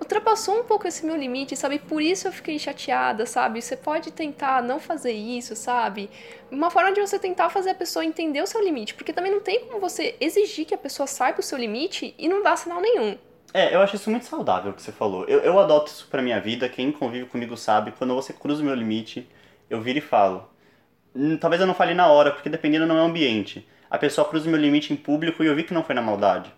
ultrapassou 0.00 0.60
um 0.60 0.64
pouco 0.64 0.88
esse 0.88 1.04
meu 1.04 1.16
limite, 1.16 1.56
sabe? 1.56 1.78
Por 1.78 2.00
isso 2.00 2.26
eu 2.26 2.32
fiquei 2.32 2.58
chateada, 2.58 3.26
sabe? 3.26 3.60
Você 3.60 3.76
pode 3.76 4.10
tentar 4.10 4.62
não 4.62 4.80
fazer 4.80 5.12
isso, 5.12 5.54
sabe? 5.54 6.08
Uma 6.50 6.70
forma 6.70 6.92
de 6.92 7.00
você 7.00 7.18
tentar 7.18 7.50
fazer 7.50 7.70
a 7.70 7.74
pessoa 7.74 8.04
entender 8.04 8.42
o 8.42 8.46
seu 8.46 8.62
limite, 8.62 8.94
porque 8.94 9.12
também 9.12 9.30
não 9.30 9.40
tem 9.40 9.66
como 9.66 9.78
você 9.78 10.16
exigir 10.20 10.64
que 10.64 10.74
a 10.74 10.78
pessoa 10.78 11.06
saiba 11.06 11.40
o 11.40 11.42
seu 11.42 11.58
limite 11.58 12.14
e 12.18 12.28
não 12.28 12.42
dar 12.42 12.56
sinal 12.56 12.80
nenhum. 12.80 13.18
É, 13.52 13.74
eu 13.74 13.80
acho 13.80 13.96
isso 13.96 14.10
muito 14.10 14.26
saudável 14.26 14.70
o 14.70 14.74
que 14.74 14.82
você 14.82 14.92
falou. 14.92 15.24
Eu, 15.26 15.40
eu 15.40 15.58
adoto 15.58 15.90
isso 15.90 16.06
pra 16.08 16.22
minha 16.22 16.40
vida, 16.40 16.68
quem 16.68 16.92
convive 16.92 17.26
comigo 17.26 17.56
sabe, 17.56 17.92
quando 17.92 18.14
você 18.14 18.32
cruza 18.32 18.62
o 18.62 18.64
meu 18.64 18.74
limite, 18.74 19.28
eu 19.70 19.80
viro 19.80 19.98
e 19.98 20.02
falo. 20.02 20.50
Talvez 21.40 21.60
eu 21.60 21.66
não 21.66 21.74
fale 21.74 21.94
na 21.94 22.08
hora, 22.08 22.32
porque 22.32 22.50
dependendo 22.50 22.86
não 22.86 22.98
é 22.98 23.02
o 23.02 23.06
ambiente. 23.06 23.66
A 23.88 23.96
pessoa 23.96 24.28
cruza 24.28 24.46
o 24.46 24.50
meu 24.50 24.60
limite 24.60 24.92
em 24.92 24.96
público 24.96 25.42
e 25.42 25.46
eu 25.46 25.54
vi 25.54 25.62
que 25.62 25.72
não 25.72 25.82
foi 25.82 25.94
na 25.94 26.02
maldade. 26.02 26.52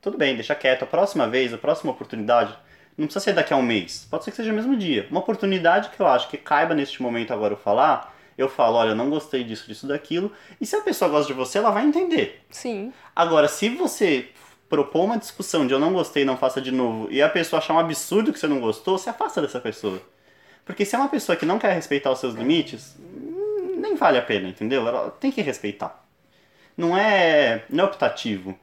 Tudo 0.00 0.16
bem, 0.16 0.34
deixa 0.34 0.54
quieto. 0.54 0.84
A 0.84 0.86
próxima 0.86 1.26
vez, 1.26 1.52
a 1.52 1.58
próxima 1.58 1.92
oportunidade, 1.92 2.56
não 2.96 3.06
precisa 3.06 3.24
ser 3.24 3.32
daqui 3.32 3.52
a 3.52 3.56
um 3.56 3.62
mês. 3.62 4.06
Pode 4.10 4.24
ser 4.24 4.30
que 4.30 4.36
seja 4.36 4.52
o 4.52 4.54
mesmo 4.54 4.76
dia. 4.76 5.06
Uma 5.10 5.20
oportunidade 5.20 5.90
que 5.90 6.00
eu 6.00 6.06
acho 6.06 6.28
que 6.28 6.36
caiba 6.36 6.74
neste 6.74 7.02
momento 7.02 7.32
agora 7.32 7.54
eu 7.54 7.58
falar, 7.58 8.16
eu 8.36 8.48
falo, 8.48 8.76
olha, 8.76 8.90
eu 8.90 8.94
não 8.94 9.10
gostei 9.10 9.44
disso, 9.44 9.66
disso, 9.66 9.86
daquilo. 9.86 10.32
E 10.60 10.64
se 10.64 10.76
a 10.76 10.80
pessoa 10.80 11.10
gosta 11.10 11.26
de 11.26 11.34
você, 11.34 11.58
ela 11.58 11.70
vai 11.70 11.84
entender. 11.84 12.42
Sim. 12.48 12.92
Agora, 13.14 13.48
se 13.48 13.68
você 13.68 14.28
propor 14.68 15.04
uma 15.04 15.18
discussão 15.18 15.66
de 15.66 15.74
eu 15.74 15.78
não 15.78 15.92
gostei, 15.92 16.24
não 16.24 16.36
faça 16.36 16.60
de 16.60 16.70
novo, 16.70 17.08
e 17.10 17.20
a 17.20 17.28
pessoa 17.28 17.58
achar 17.58 17.74
um 17.74 17.78
absurdo 17.78 18.32
que 18.32 18.38
você 18.38 18.46
não 18.46 18.60
gostou, 18.60 18.96
se 18.96 19.10
afasta 19.10 19.42
dessa 19.42 19.60
pessoa. 19.60 20.00
Porque 20.64 20.84
se 20.84 20.94
é 20.94 20.98
uma 20.98 21.08
pessoa 21.08 21.36
que 21.36 21.46
não 21.46 21.58
quer 21.58 21.74
respeitar 21.74 22.10
os 22.10 22.18
seus 22.18 22.34
limites, 22.34 22.96
nem 23.76 23.94
vale 23.94 24.18
a 24.18 24.22
pena, 24.22 24.48
entendeu? 24.48 24.86
Ela 24.86 25.10
tem 25.10 25.30
que 25.30 25.40
respeitar. 25.40 26.04
Não 26.76 26.96
é, 26.96 27.64
não 27.68 27.84
é 27.84 27.86
optativo. 27.86 28.58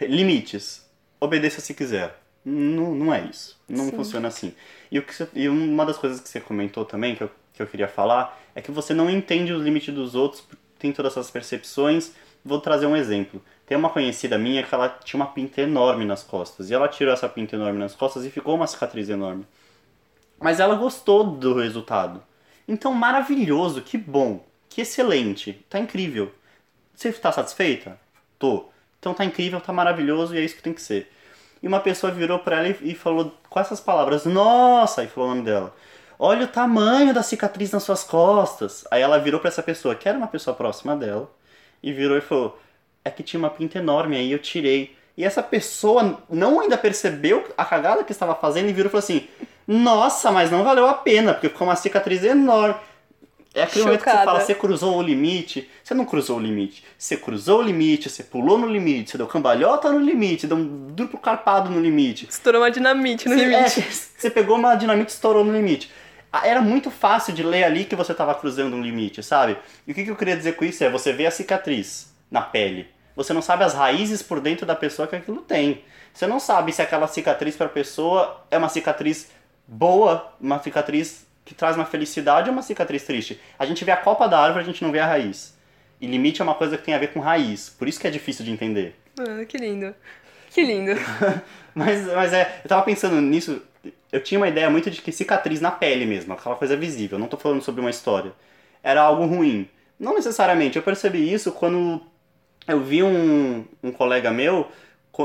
Limites. 0.00 0.84
Obedeça 1.20 1.60
se 1.60 1.74
quiser. 1.74 2.18
Não, 2.44 2.94
não 2.94 3.14
é 3.14 3.24
isso. 3.24 3.58
Não 3.68 3.86
Sim. 3.86 3.96
funciona 3.96 4.28
assim. 4.28 4.54
E, 4.90 4.98
o 4.98 5.02
que 5.02 5.14
você, 5.14 5.28
e 5.34 5.48
uma 5.48 5.86
das 5.86 5.96
coisas 5.96 6.20
que 6.20 6.28
você 6.28 6.40
comentou 6.40 6.84
também, 6.84 7.14
que 7.14 7.22
eu, 7.22 7.30
que 7.52 7.62
eu 7.62 7.66
queria 7.66 7.88
falar, 7.88 8.38
é 8.54 8.60
que 8.60 8.70
você 8.70 8.92
não 8.92 9.08
entende 9.08 9.52
os 9.52 9.62
limites 9.62 9.94
dos 9.94 10.14
outros, 10.14 10.44
tem 10.78 10.92
todas 10.92 11.12
essas 11.12 11.30
percepções, 11.30 12.12
vou 12.44 12.60
trazer 12.60 12.86
um 12.86 12.96
exemplo. 12.96 13.42
Tem 13.66 13.76
uma 13.78 13.88
conhecida 13.88 14.36
minha 14.36 14.62
que 14.62 14.74
ela 14.74 14.88
tinha 14.88 15.18
uma 15.18 15.32
pinta 15.32 15.62
enorme 15.62 16.04
nas 16.04 16.22
costas. 16.22 16.68
E 16.68 16.74
ela 16.74 16.88
tirou 16.88 17.14
essa 17.14 17.28
pinta 17.28 17.56
enorme 17.56 17.78
nas 17.78 17.94
costas 17.94 18.24
e 18.24 18.30
ficou 18.30 18.54
uma 18.54 18.66
cicatriz 18.66 19.08
enorme. 19.08 19.46
Mas 20.40 20.60
ela 20.60 20.74
gostou 20.74 21.24
do 21.24 21.54
resultado. 21.54 22.22
Então, 22.66 22.92
maravilhoso, 22.92 23.82
que 23.82 23.98
bom, 23.98 24.44
que 24.68 24.80
excelente, 24.80 25.64
tá 25.68 25.78
incrível. 25.78 26.32
Você 26.94 27.12
tá 27.12 27.32
satisfeita? 27.32 27.98
Tô. 28.38 28.66
Então 28.98 29.12
tá 29.12 29.24
incrível, 29.24 29.60
tá 29.60 29.72
maravilhoso 29.72 30.34
e 30.34 30.38
é 30.38 30.40
isso 30.40 30.56
que 30.56 30.62
tem 30.62 30.72
que 30.72 30.80
ser. 30.80 31.12
E 31.62 31.68
uma 31.68 31.80
pessoa 31.80 32.12
virou 32.12 32.38
para 32.38 32.58
ela 32.58 32.76
e 32.82 32.94
falou 32.94 33.34
com 33.48 33.60
essas 33.60 33.80
palavras: 33.80 34.24
Nossa! 34.24 35.04
E 35.04 35.08
falou 35.08 35.30
o 35.30 35.34
nome 35.34 35.44
dela. 35.44 35.74
Olha 36.18 36.44
o 36.44 36.48
tamanho 36.48 37.12
da 37.12 37.22
cicatriz 37.22 37.70
nas 37.70 37.82
suas 37.82 38.04
costas. 38.04 38.86
Aí 38.90 39.02
ela 39.02 39.18
virou 39.18 39.40
para 39.40 39.48
essa 39.48 39.62
pessoa, 39.62 39.94
que 39.94 40.08
era 40.08 40.16
uma 40.16 40.26
pessoa 40.26 40.56
próxima 40.56 40.96
dela, 40.96 41.30
e 41.82 41.92
virou 41.92 42.16
e 42.16 42.20
falou: 42.20 42.58
É 43.04 43.10
que 43.10 43.22
tinha 43.22 43.38
uma 43.38 43.50
pinta 43.50 43.78
enorme 43.78 44.16
aí, 44.16 44.32
eu 44.32 44.38
tirei. 44.38 44.96
E 45.16 45.24
essa 45.24 45.42
pessoa 45.42 46.22
não 46.28 46.60
ainda 46.60 46.76
percebeu 46.76 47.46
a 47.56 47.64
cagada 47.64 48.04
que 48.04 48.12
estava 48.12 48.34
fazendo 48.34 48.68
e 48.68 48.72
virou 48.72 48.88
e 48.88 48.90
falou 48.90 49.04
assim: 49.04 49.28
Nossa, 49.66 50.30
mas 50.30 50.50
não 50.50 50.62
valeu 50.64 50.86
a 50.86 50.94
pena, 50.94 51.32
porque 51.32 51.48
ficou 51.48 51.66
uma 51.66 51.76
cicatriz 51.76 52.22
enorme. 52.24 52.76
É 53.54 53.62
aquele 53.62 53.84
momento 53.84 54.02
que 54.02 54.10
você 54.10 54.16
fala, 54.24 54.40
você 54.40 54.54
cruzou 54.54 54.96
o 54.98 55.02
limite. 55.02 55.70
Você 55.82 55.94
não 55.94 56.04
cruzou 56.04 56.38
o 56.38 56.40
limite. 56.40 56.84
Você 56.98 57.16
cruzou 57.16 57.60
o 57.60 57.62
limite, 57.62 58.10
você 58.10 58.24
pulou 58.24 58.58
no 58.58 58.66
limite, 58.66 59.12
você 59.12 59.16
deu 59.18 59.28
cambalhota 59.28 59.92
no 59.92 60.00
limite, 60.00 60.46
deu 60.48 60.56
um 60.56 60.88
duplo 60.88 61.20
carpado 61.20 61.70
no 61.70 61.80
limite. 61.80 62.26
Estourou 62.28 62.60
uma 62.62 62.70
dinamite 62.70 63.28
no 63.28 63.34
Você- 63.36 63.44
limite. 63.44 63.80
é, 63.80 63.82
você 64.18 64.28
pegou 64.28 64.56
uma 64.56 64.74
dinamite 64.74 65.12
e 65.12 65.14
estourou 65.14 65.44
no 65.44 65.52
limite. 65.52 65.88
Ah, 66.32 66.44
Era 66.48 66.60
muito 66.60 66.90
fácil 66.90 67.32
de 67.32 67.44
ler 67.44 67.62
ali 67.62 67.84
que 67.84 67.94
você 67.94 68.10
estava 68.10 68.34
cruzando 68.34 68.74
um 68.74 68.82
limite, 68.82 69.22
sabe? 69.22 69.56
E 69.86 69.92
o 69.92 69.94
que 69.94 70.02
que 70.02 70.10
eu 70.10 70.16
queria 70.16 70.36
dizer 70.36 70.56
com 70.56 70.64
isso 70.64 70.82
é, 70.82 70.90
você 70.90 71.12
vê 71.12 71.24
a 71.24 71.30
cicatriz 71.30 72.12
na 72.28 72.42
pele. 72.42 72.88
Você 73.14 73.32
não 73.32 73.40
sabe 73.40 73.62
as 73.62 73.72
raízes 73.72 74.20
por 74.20 74.40
dentro 74.40 74.66
da 74.66 74.74
pessoa 74.74 75.06
que 75.06 75.14
aquilo 75.14 75.42
tem. 75.42 75.84
Você 76.12 76.26
não 76.26 76.40
sabe 76.40 76.72
se 76.72 76.82
aquela 76.82 77.06
cicatriz 77.06 77.54
para 77.54 77.66
a 77.66 77.68
pessoa 77.68 78.44
é 78.50 78.58
uma 78.58 78.68
cicatriz 78.68 79.28
boa, 79.66 80.32
uma 80.40 80.62
cicatriz 80.62 81.26
que 81.44 81.54
traz 81.54 81.76
uma 81.76 81.84
felicidade 81.84 82.48
ou 82.48 82.52
uma 82.54 82.62
cicatriz 82.62 83.04
triste. 83.04 83.40
A 83.58 83.66
gente 83.66 83.84
vê 83.84 83.92
a 83.92 83.96
copa 83.96 84.26
da 84.26 84.38
árvore, 84.38 84.64
a 84.64 84.66
gente 84.66 84.82
não 84.82 84.90
vê 84.90 85.00
a 85.00 85.06
raiz. 85.06 85.54
E 86.00 86.06
limite 86.06 86.40
é 86.40 86.44
uma 86.44 86.54
coisa 86.54 86.76
que 86.76 86.84
tem 86.84 86.94
a 86.94 86.98
ver 86.98 87.12
com 87.12 87.20
raiz. 87.20 87.68
Por 87.68 87.86
isso 87.86 88.00
que 88.00 88.06
é 88.06 88.10
difícil 88.10 88.44
de 88.44 88.50
entender. 88.50 88.96
Mano, 89.16 89.46
que 89.46 89.56
lindo. 89.56 89.94
Que 90.50 90.62
lindo. 90.62 90.92
Mas, 91.74 92.06
mas 92.06 92.32
é, 92.32 92.60
eu 92.62 92.68
tava 92.68 92.84
pensando 92.84 93.20
nisso, 93.20 93.60
eu 94.12 94.22
tinha 94.22 94.38
uma 94.38 94.46
ideia 94.46 94.70
muito 94.70 94.88
de 94.92 95.02
que 95.02 95.10
cicatriz 95.10 95.60
na 95.60 95.72
pele 95.72 96.06
mesmo, 96.06 96.32
aquela 96.32 96.54
coisa 96.54 96.76
visível, 96.76 97.18
não 97.18 97.26
tô 97.26 97.36
falando 97.36 97.62
sobre 97.62 97.80
uma 97.80 97.90
história. 97.90 98.32
Era 98.80 99.02
algo 99.02 99.26
ruim. 99.26 99.68
Não 99.98 100.14
necessariamente, 100.14 100.76
eu 100.76 100.84
percebi 100.84 101.32
isso 101.32 101.50
quando 101.50 102.00
eu 102.68 102.80
vi 102.80 103.02
um, 103.02 103.64
um 103.82 103.90
colega 103.90 104.30
meu, 104.30 104.70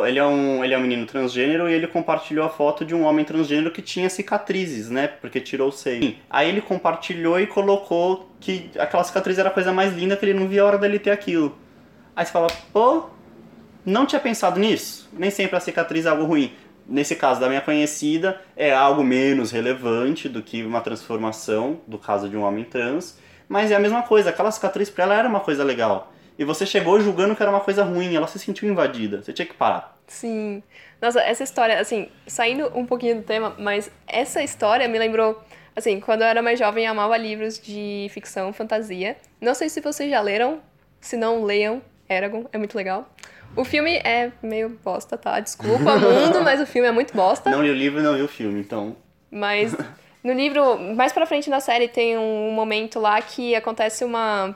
ele 0.05 0.19
é 0.19 0.25
um, 0.25 0.63
ele 0.63 0.73
é 0.73 0.77
um 0.77 0.81
menino 0.81 1.05
transgênero 1.05 1.67
e 1.67 1.73
ele 1.73 1.87
compartilhou 1.87 2.45
a 2.45 2.49
foto 2.49 2.85
de 2.85 2.93
um 2.93 3.03
homem 3.03 3.25
transgênero 3.25 3.71
que 3.71 3.81
tinha 3.81 4.09
cicatrizes, 4.09 4.89
né? 4.89 5.07
Porque 5.07 5.39
tirou 5.39 5.69
o 5.69 5.71
seio. 5.71 6.15
Aí 6.29 6.47
ele 6.47 6.61
compartilhou 6.61 7.39
e 7.39 7.47
colocou 7.47 8.29
que 8.39 8.69
aquela 8.77 9.03
cicatriz 9.03 9.39
era 9.39 9.49
a 9.49 9.51
coisa 9.51 9.73
mais 9.73 9.93
linda 9.93 10.15
que 10.15 10.25
ele 10.25 10.39
não 10.39 10.47
via 10.47 10.61
a 10.61 10.65
hora 10.65 10.77
dele 10.77 10.99
ter 10.99 11.09
aquilo. 11.09 11.57
Aí 12.15 12.23
você 12.25 12.31
fala, 12.31 12.47
pô, 12.71 13.05
não 13.83 14.05
tinha 14.05 14.19
pensado 14.19 14.59
nisso. 14.59 15.09
Nem 15.11 15.31
sempre 15.31 15.57
a 15.57 15.59
cicatriz 15.59 16.05
é 16.05 16.09
algo 16.09 16.23
ruim. 16.23 16.53
Nesse 16.87 17.15
caso 17.15 17.39
da 17.39 17.47
minha 17.47 17.61
conhecida, 17.61 18.39
é 18.55 18.73
algo 18.73 19.03
menos 19.03 19.51
relevante 19.51 20.29
do 20.29 20.41
que 20.43 20.63
uma 20.63 20.81
transformação, 20.81 21.81
do 21.87 21.97
caso 21.97 22.29
de 22.29 22.37
um 22.37 22.41
homem 22.41 22.63
trans. 22.63 23.17
Mas 23.47 23.71
é 23.71 23.75
a 23.75 23.79
mesma 23.79 24.03
coisa, 24.03 24.29
aquela 24.29 24.51
cicatriz 24.51 24.89
pra 24.89 25.05
ela 25.05 25.15
era 25.15 25.27
uma 25.27 25.39
coisa 25.39 25.63
legal. 25.63 26.13
E 26.39 26.45
você 26.45 26.65
chegou 26.65 27.01
julgando 27.01 27.35
que 27.35 27.43
era 27.43 27.51
uma 27.51 27.59
coisa 27.59 27.83
ruim, 27.83 28.15
ela 28.15 28.25
se 28.25 28.39
sentiu 28.39 28.69
invadida. 28.69 29.21
Você 29.21 29.33
tinha 29.33 29.45
que 29.45 29.53
parar. 29.53 29.99
Sim. 30.07 30.63
Nossa, 31.01 31.19
essa 31.19 31.43
história, 31.43 31.77
assim, 31.77 32.07
saindo 32.25 32.71
um 32.73 32.85
pouquinho 32.85 33.17
do 33.17 33.23
tema, 33.23 33.53
mas 33.59 33.91
essa 34.07 34.41
história 34.41 34.87
me 34.87 34.97
lembrou, 34.97 35.43
assim, 35.75 35.99
quando 35.99 36.21
eu 36.21 36.27
era 36.27 36.41
mais 36.41 36.57
jovem, 36.57 36.85
eu 36.85 36.91
amava 36.91 37.17
livros 37.17 37.59
de 37.59 38.07
ficção, 38.11 38.53
fantasia. 38.53 39.17
Não 39.41 39.53
sei 39.53 39.67
se 39.67 39.81
vocês 39.81 40.09
já 40.09 40.21
leram, 40.21 40.61
se 41.01 41.17
não, 41.17 41.43
leiam 41.43 41.81
Eragon, 42.09 42.45
é 42.53 42.57
muito 42.57 42.75
legal. 42.75 43.07
O 43.55 43.65
filme 43.65 43.97
é 43.97 44.31
meio 44.41 44.69
bosta, 44.83 45.17
tá? 45.17 45.39
Desculpa, 45.41 45.95
mundo, 45.99 46.41
mas 46.41 46.61
o 46.61 46.65
filme 46.65 46.87
é 46.87 46.91
muito 46.91 47.13
bosta. 47.13 47.49
Não 47.49 47.61
li 47.61 47.69
o 47.69 47.73
livro 47.73 47.99
e 47.99 48.03
não 48.03 48.15
li 48.15 48.21
o 48.21 48.27
filme, 48.29 48.61
então. 48.61 48.95
Mas 49.29 49.75
no 50.23 50.33
livro, 50.33 50.79
mais 50.95 51.11
pra 51.11 51.25
frente 51.25 51.49
na 51.49 51.59
série, 51.59 51.89
tem 51.89 52.17
um 52.17 52.51
momento 52.51 52.97
lá 52.97 53.21
que 53.21 53.53
acontece 53.55 54.05
uma. 54.05 54.55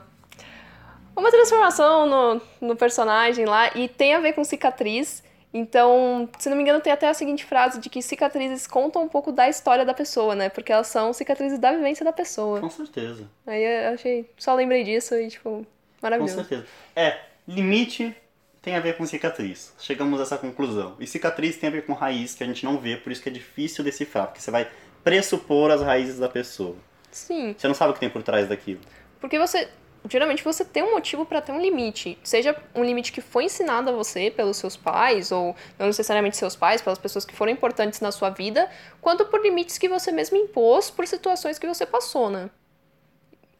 Uma 1.16 1.30
transformação 1.30 2.06
no, 2.06 2.68
no 2.68 2.76
personagem 2.76 3.44
lá 3.44 3.70
e 3.74 3.88
tem 3.88 4.14
a 4.14 4.20
ver 4.20 4.32
com 4.32 4.44
cicatriz. 4.44 5.22
Então, 5.52 6.28
se 6.36 6.48
não 6.48 6.56
me 6.56 6.62
engano, 6.64 6.80
tem 6.80 6.92
até 6.92 7.08
a 7.08 7.14
seguinte 7.14 7.44
frase 7.44 7.78
de 7.78 7.88
que 7.88 8.02
cicatrizes 8.02 8.66
contam 8.66 9.04
um 9.04 9.08
pouco 9.08 9.30
da 9.30 9.48
história 9.48 9.84
da 9.84 9.94
pessoa, 9.94 10.34
né? 10.34 10.48
Porque 10.48 10.72
elas 10.72 10.88
são 10.88 11.12
cicatrizes 11.12 11.60
da 11.60 11.70
vivência 11.70 12.04
da 12.04 12.12
pessoa. 12.12 12.60
Com 12.60 12.68
certeza. 12.68 13.28
Aí 13.46 13.62
eu 13.62 13.94
achei. 13.94 14.28
Só 14.36 14.52
lembrei 14.54 14.82
disso 14.82 15.14
e, 15.14 15.28
tipo, 15.28 15.50
Com 15.50 15.66
maravilhoso. 16.02 16.34
certeza. 16.34 16.66
É, 16.96 17.20
limite 17.46 18.16
tem 18.60 18.74
a 18.74 18.80
ver 18.80 18.96
com 18.96 19.06
cicatriz. 19.06 19.72
Chegamos 19.78 20.18
a 20.18 20.24
essa 20.24 20.38
conclusão. 20.38 20.96
E 20.98 21.06
cicatriz 21.06 21.56
tem 21.56 21.68
a 21.68 21.72
ver 21.72 21.86
com 21.86 21.92
raiz, 21.92 22.34
que 22.34 22.42
a 22.42 22.46
gente 22.46 22.64
não 22.64 22.78
vê, 22.78 22.96
por 22.96 23.12
isso 23.12 23.22
que 23.22 23.28
é 23.28 23.32
difícil 23.32 23.84
decifrar, 23.84 24.26
porque 24.26 24.40
você 24.40 24.50
vai 24.50 24.68
pressupor 25.04 25.70
as 25.70 25.82
raízes 25.82 26.18
da 26.18 26.28
pessoa. 26.28 26.74
Sim. 27.12 27.54
Você 27.56 27.68
não 27.68 27.74
sabe 27.74 27.90
o 27.90 27.94
que 27.94 28.00
tem 28.00 28.10
por 28.10 28.22
trás 28.22 28.48
daquilo. 28.48 28.80
Porque 29.20 29.38
você. 29.38 29.68
Geralmente 30.08 30.44
você 30.44 30.64
tem 30.64 30.82
um 30.82 30.92
motivo 30.92 31.24
pra 31.24 31.40
ter 31.40 31.52
um 31.52 31.60
limite. 31.60 32.18
Seja 32.22 32.54
um 32.74 32.84
limite 32.84 33.10
que 33.10 33.22
foi 33.22 33.44
ensinado 33.44 33.88
a 33.88 33.92
você 33.92 34.30
pelos 34.30 34.58
seus 34.58 34.76
pais, 34.76 35.32
ou 35.32 35.56
não 35.78 35.86
necessariamente 35.86 36.36
seus 36.36 36.54
pais, 36.54 36.82
pelas 36.82 36.98
pessoas 36.98 37.24
que 37.24 37.34
foram 37.34 37.50
importantes 37.50 38.00
na 38.00 38.12
sua 38.12 38.28
vida, 38.28 38.68
quanto 39.00 39.24
por 39.24 39.40
limites 39.42 39.78
que 39.78 39.88
você 39.88 40.12
mesmo 40.12 40.36
impôs 40.36 40.90
por 40.90 41.06
situações 41.06 41.58
que 41.58 41.66
você 41.66 41.86
passou, 41.86 42.28
né? 42.28 42.50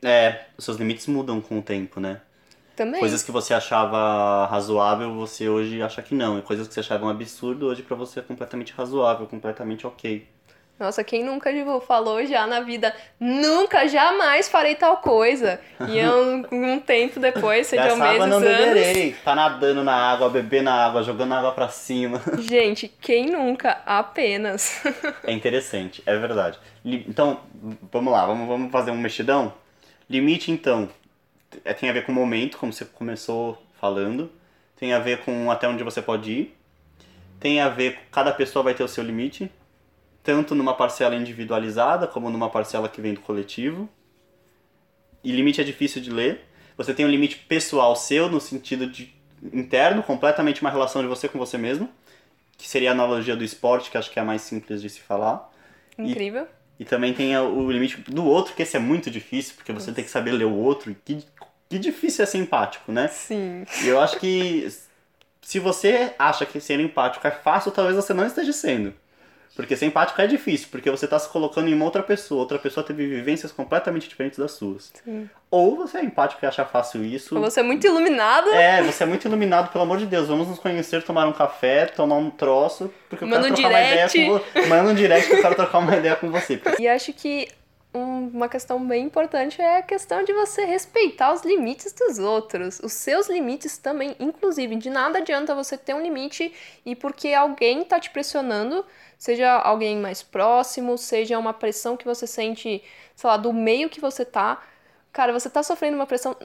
É, 0.02 0.44
os 0.58 0.64
seus 0.66 0.76
limites 0.76 1.06
mudam 1.06 1.40
com 1.40 1.58
o 1.58 1.62
tempo, 1.62 1.98
né? 1.98 2.20
Também. 2.76 3.00
Coisas 3.00 3.22
que 3.22 3.30
você 3.30 3.54
achava 3.54 4.46
razoável, 4.46 5.14
você 5.14 5.48
hoje 5.48 5.80
acha 5.80 6.02
que 6.02 6.14
não. 6.14 6.38
E 6.38 6.42
coisas 6.42 6.68
que 6.68 6.74
você 6.74 6.80
achava 6.80 7.06
um 7.06 7.08
absurdo, 7.08 7.66
hoje 7.66 7.82
pra 7.82 7.96
você 7.96 8.18
é 8.18 8.22
completamente 8.22 8.72
razoável, 8.72 9.26
completamente 9.26 9.86
ok. 9.86 10.26
Nossa, 10.78 11.04
quem 11.04 11.22
nunca 11.22 11.52
tipo, 11.52 11.80
falou 11.80 12.24
já 12.26 12.46
na 12.48 12.60
vida, 12.60 12.94
nunca, 13.20 13.86
jamais 13.86 14.48
farei 14.48 14.74
tal 14.74 14.96
coisa. 14.96 15.60
E 15.88 16.00
um, 16.04 16.44
um 16.74 16.80
tempo 16.80 17.20
depois, 17.20 17.68
seja 17.68 17.84
água 17.84 18.26
não 18.26 18.38
anos. 18.38 18.48
beberei. 18.48 19.12
Tá 19.24 19.36
nadando 19.36 19.84
na 19.84 19.94
água, 19.94 20.28
bebendo 20.28 20.64
na 20.64 20.86
água, 20.86 21.02
jogando 21.04 21.32
água 21.32 21.52
pra 21.52 21.68
cima. 21.68 22.20
Gente, 22.38 22.88
quem 22.88 23.26
nunca? 23.26 23.80
Apenas. 23.86 24.82
É 25.22 25.32
interessante, 25.32 26.02
é 26.04 26.16
verdade. 26.16 26.58
Então, 26.84 27.40
vamos 27.92 28.12
lá, 28.12 28.26
vamos, 28.26 28.48
vamos 28.48 28.72
fazer 28.72 28.90
um 28.90 28.98
mexidão? 28.98 29.54
Limite, 30.10 30.50
então, 30.50 30.88
é- 31.64 31.72
tem 31.72 31.88
a 31.88 31.92
ver 31.92 32.04
com 32.04 32.10
o 32.10 32.14
momento, 32.14 32.58
como 32.58 32.72
você 32.72 32.84
começou 32.84 33.62
falando. 33.80 34.30
Tem 34.76 34.92
a 34.92 34.98
ver 34.98 35.18
com 35.24 35.50
até 35.52 35.68
onde 35.68 35.84
você 35.84 36.02
pode 36.02 36.32
ir. 36.32 36.56
Tem 37.38 37.60
a 37.60 37.68
ver 37.68 37.94
com 37.94 38.00
cada 38.10 38.32
pessoa 38.32 38.62
vai 38.64 38.74
ter 38.74 38.82
o 38.82 38.88
seu 38.88 39.04
limite. 39.04 39.50
Tanto 40.24 40.54
numa 40.54 40.74
parcela 40.74 41.14
individualizada, 41.14 42.06
como 42.06 42.30
numa 42.30 42.50
parcela 42.50 42.88
que 42.88 43.00
vem 43.00 43.14
do 43.14 43.20
coletivo. 43.20 43.88
E 45.22 45.30
limite 45.30 45.60
é 45.60 45.64
difícil 45.64 46.02
de 46.02 46.10
ler. 46.10 46.46
Você 46.76 46.92
tem 46.92 47.06
um 47.06 47.10
limite 47.10 47.36
pessoal 47.36 47.94
seu, 47.94 48.28
no 48.28 48.40
sentido 48.40 48.86
de 48.86 49.14
interno, 49.52 50.02
completamente 50.02 50.62
uma 50.62 50.70
relação 50.70 51.02
de 51.02 51.08
você 51.08 51.28
com 51.28 51.38
você 51.38 51.56
mesmo. 51.56 51.90
Que 52.56 52.66
seria 52.66 52.90
a 52.90 52.92
analogia 52.92 53.36
do 53.36 53.44
esporte, 53.44 53.90
que 53.90 53.98
acho 53.98 54.10
que 54.10 54.18
é 54.18 54.22
a 54.22 54.24
mais 54.24 54.40
simples 54.42 54.80
de 54.80 54.88
se 54.88 55.00
falar. 55.00 55.52
Incrível. 55.98 56.48
E 56.80 56.84
também 56.84 57.12
tem 57.12 57.36
o 57.36 57.70
limite 57.70 57.98
do 58.10 58.24
outro, 58.24 58.54
que 58.54 58.62
esse 58.62 58.76
é 58.76 58.80
muito 58.80 59.10
difícil, 59.10 59.54
porque 59.54 59.72
você 59.72 59.92
tem 59.92 60.02
que 60.02 60.10
saber 60.10 60.32
ler 60.32 60.46
o 60.46 60.54
outro. 60.54 60.90
E 60.90 60.94
que, 60.94 61.24
que 61.68 61.78
difícil 61.78 62.22
é 62.22 62.26
ser 62.26 62.38
empático, 62.38 62.90
né? 62.90 63.08
Sim. 63.08 63.64
E 63.82 63.88
eu 63.88 64.00
acho 64.00 64.18
que 64.18 64.66
se 65.42 65.58
você 65.58 66.14
acha 66.18 66.46
que 66.46 66.58
ser 66.58 66.80
empático 66.80 67.26
é 67.26 67.30
fácil, 67.30 67.70
talvez 67.70 67.94
você 67.94 68.14
não 68.14 68.26
esteja 68.26 68.52
sendo. 68.52 68.94
Porque 69.56 69.76
ser 69.76 69.87
empático 69.87 70.20
é 70.20 70.26
difícil, 70.26 70.66
porque 70.70 70.90
você 70.90 71.04
está 71.04 71.16
se 71.18 71.28
colocando 71.28 71.68
em 71.68 71.75
uma 71.75 71.84
outra 71.84 72.02
pessoa. 72.02 72.40
Outra 72.40 72.58
pessoa 72.58 72.84
teve 72.84 73.06
vivências 73.06 73.52
completamente 73.52 74.08
diferentes 74.08 74.37
das 74.38 74.50
suas. 74.52 74.92
Sim. 75.04 75.30
Ou 75.50 75.76
você 75.76 75.99
é 75.99 76.02
empático 76.04 76.44
e 76.44 76.46
acha 76.46 76.64
fácil 76.64 77.04
isso. 77.04 77.38
Você 77.38 77.61
é 77.61 77.62
muito 77.62 77.87
iluminado. 77.87 78.49
É, 78.50 78.82
você 78.82 79.04
é 79.04 79.06
muito 79.06 79.26
iluminado, 79.28 79.70
pelo 79.70 79.84
amor 79.84 79.99
de 79.99 80.06
Deus. 80.06 80.26
Vamos 80.26 80.49
nos 80.49 80.58
conhecer, 80.58 81.04
tomar 81.04 81.26
um 81.28 81.32
café, 81.32 81.87
tomar 81.87 82.16
um 82.16 82.30
troço, 82.30 82.92
porque 83.08 83.23
eu 83.25 83.28
Manda 83.28 83.42
quero 83.42 83.52
um 83.52 83.56
trocar 83.56 83.70
uma 83.70 83.80
ideia 83.80 84.06
direct. 84.08 84.26
com 84.26 84.58
você. 84.61 84.66
Manda 84.68 84.90
um 84.90 84.94
direct 84.94 85.28
que 85.28 85.34
eu 85.37 85.42
quero 85.42 85.54
trocar 85.54 85.78
uma 85.78 85.96
ideia 85.96 86.16
com 86.16 86.30
você. 86.32 86.61
E 86.80 86.88
acho 86.88 87.12
que 87.12 87.49
um- 87.94 88.26
uma 88.34 88.49
questão 88.49 88.84
bem 88.84 89.04
importante 89.04 89.62
é 89.62 89.78
a 89.78 89.82
questão 89.82 90.25
de 90.25 90.32
você 90.32 90.64
respeitar 90.64 91.32
os 91.32 91.42
limites 91.44 91.92
dos 91.92 92.18
outros. 92.18 92.80
Os 92.82 92.92
seus 92.92 93.28
limites 93.28 93.78
também, 93.78 94.16
inclusive. 94.18 94.75
De 94.75 94.90
nada 94.90 95.18
adianta 95.18 95.54
você 95.54 95.78
ter 95.78 95.94
um 95.94 96.02
limite 96.02 96.52
e 96.84 96.96
porque 96.96 97.32
alguém 97.32 97.84
tá 97.84 98.00
te 98.00 98.11
pressionando, 98.11 98.84
seja 99.18 99.52
alguém 99.52 99.97
mais 99.99 100.23
próximo, 100.23 100.97
seja 100.99 101.38
uma 101.38 101.52
pressão 101.54 101.97
que 101.97 102.04
você 102.04 102.26
sente, 102.26 102.83
sei 103.14 103.30
lá, 103.30 103.37
do 103.37 103.52
meio 103.52 103.88
que 103.90 104.00
você 104.00 104.25
tá. 104.25 104.62
Cara, 105.12 105.33
você 105.33 105.49
tá 105.50 105.62
sofrendo 105.62 105.97
uma 105.97 106.06
pressão. 106.06 106.37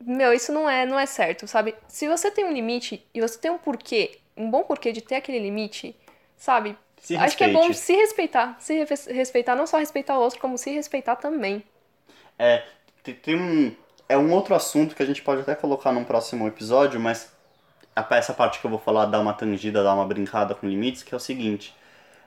meu, 0.00 0.32
isso 0.32 0.52
não 0.52 0.68
é, 0.68 0.84
não 0.86 0.98
é 0.98 1.06
certo, 1.06 1.46
sabe? 1.46 1.74
Se 1.88 2.08
você 2.08 2.30
tem 2.30 2.44
um 2.44 2.52
limite 2.52 3.06
e 3.14 3.20
você 3.20 3.38
tem 3.38 3.50
um 3.50 3.58
porquê, 3.58 4.18
um 4.36 4.50
bom 4.50 4.62
porquê 4.64 4.92
de 4.92 5.00
ter 5.02 5.16
aquele 5.16 5.38
limite, 5.38 5.96
sabe? 6.36 6.76
Se 7.00 7.16
Acho 7.16 7.36
que 7.36 7.44
é 7.44 7.48
bom 7.48 7.72
se 7.72 7.94
respeitar. 7.94 8.56
Se 8.60 8.74
re- 8.74 9.12
respeitar, 9.14 9.54
não 9.56 9.66
só 9.66 9.78
respeitar 9.78 10.18
o 10.18 10.22
outro, 10.22 10.40
como 10.40 10.56
se 10.58 10.70
respeitar 10.70 11.16
também. 11.16 11.64
É, 12.38 12.64
tem, 13.02 13.36
um. 13.36 13.74
É 14.08 14.16
um 14.18 14.32
outro 14.32 14.54
assunto 14.54 14.94
que 14.94 15.02
a 15.02 15.06
gente 15.06 15.22
pode 15.22 15.40
até 15.42 15.54
colocar 15.54 15.92
num 15.92 16.04
próximo 16.04 16.46
episódio, 16.46 17.00
mas 17.00 17.32
essa 18.10 18.34
parte 18.34 18.60
que 18.60 18.66
eu 18.66 18.70
vou 18.70 18.78
falar 18.80 19.06
dá 19.06 19.20
uma 19.20 19.34
tangida, 19.34 19.82
dá 19.84 19.94
uma 19.94 20.06
brincada 20.06 20.54
com 20.54 20.68
limites, 20.68 21.02
que 21.02 21.14
é 21.14 21.16
o 21.16 21.20
seguinte. 21.20 21.74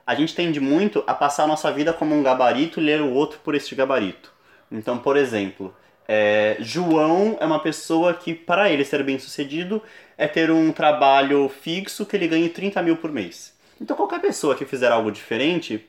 A 0.06 0.14
gente 0.14 0.34
tende 0.34 0.60
muito 0.60 1.02
a 1.06 1.12
passar 1.12 1.44
a 1.44 1.46
nossa 1.48 1.72
vida 1.72 1.92
como 1.92 2.14
um 2.14 2.22
gabarito 2.22 2.80
e 2.80 2.84
ler 2.84 3.00
o 3.00 3.12
outro 3.12 3.40
por 3.42 3.56
este 3.56 3.74
gabarito. 3.74 4.32
Então, 4.70 4.98
por 4.98 5.16
exemplo, 5.16 5.74
é, 6.06 6.56
João 6.60 7.36
é 7.40 7.44
uma 7.44 7.58
pessoa 7.58 8.14
que, 8.14 8.32
para 8.32 8.70
ele 8.70 8.84
ser 8.84 9.02
bem 9.02 9.18
sucedido, 9.18 9.82
é 10.16 10.28
ter 10.28 10.50
um 10.50 10.70
trabalho 10.72 11.48
fixo 11.48 12.06
que 12.06 12.16
ele 12.16 12.28
ganhe 12.28 12.48
30 12.48 12.80
mil 12.82 12.96
por 12.96 13.10
mês. 13.10 13.52
Então, 13.80 13.96
qualquer 13.96 14.20
pessoa 14.20 14.54
que 14.54 14.64
fizer 14.64 14.92
algo 14.92 15.10
diferente, 15.10 15.84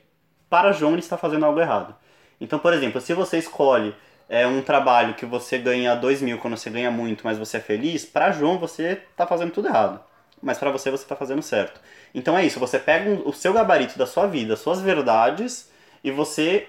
para 0.50 0.72
João 0.72 0.92
ele 0.92 1.00
está 1.00 1.16
fazendo 1.16 1.46
algo 1.46 1.60
errado. 1.60 1.94
Então, 2.40 2.58
por 2.58 2.72
exemplo, 2.72 3.00
se 3.00 3.14
você 3.14 3.38
escolhe 3.38 3.94
é, 4.28 4.46
um 4.46 4.62
trabalho 4.62 5.14
que 5.14 5.24
você 5.24 5.58
ganha 5.58 5.94
2 5.94 6.22
mil 6.22 6.38
quando 6.38 6.56
você 6.56 6.70
ganha 6.70 6.90
muito, 6.90 7.22
mas 7.24 7.38
você 7.38 7.58
é 7.58 7.60
feliz, 7.60 8.04
para 8.04 8.32
João 8.32 8.58
você 8.58 9.00
está 9.10 9.26
fazendo 9.26 9.52
tudo 9.52 9.68
errado. 9.68 10.00
Mas 10.42 10.58
para 10.58 10.70
você 10.70 10.90
você 10.90 11.02
está 11.02 11.16
fazendo 11.16 11.42
certo. 11.42 11.80
Então 12.14 12.36
é 12.36 12.44
isso, 12.44 12.60
você 12.60 12.78
pega 12.78 13.10
um- 13.10 13.28
o 13.28 13.32
seu 13.32 13.52
gabarito 13.52 13.98
da 13.98 14.06
sua 14.06 14.26
vida, 14.26 14.56
suas 14.56 14.80
verdades, 14.80 15.70
e 16.02 16.10
você 16.10 16.68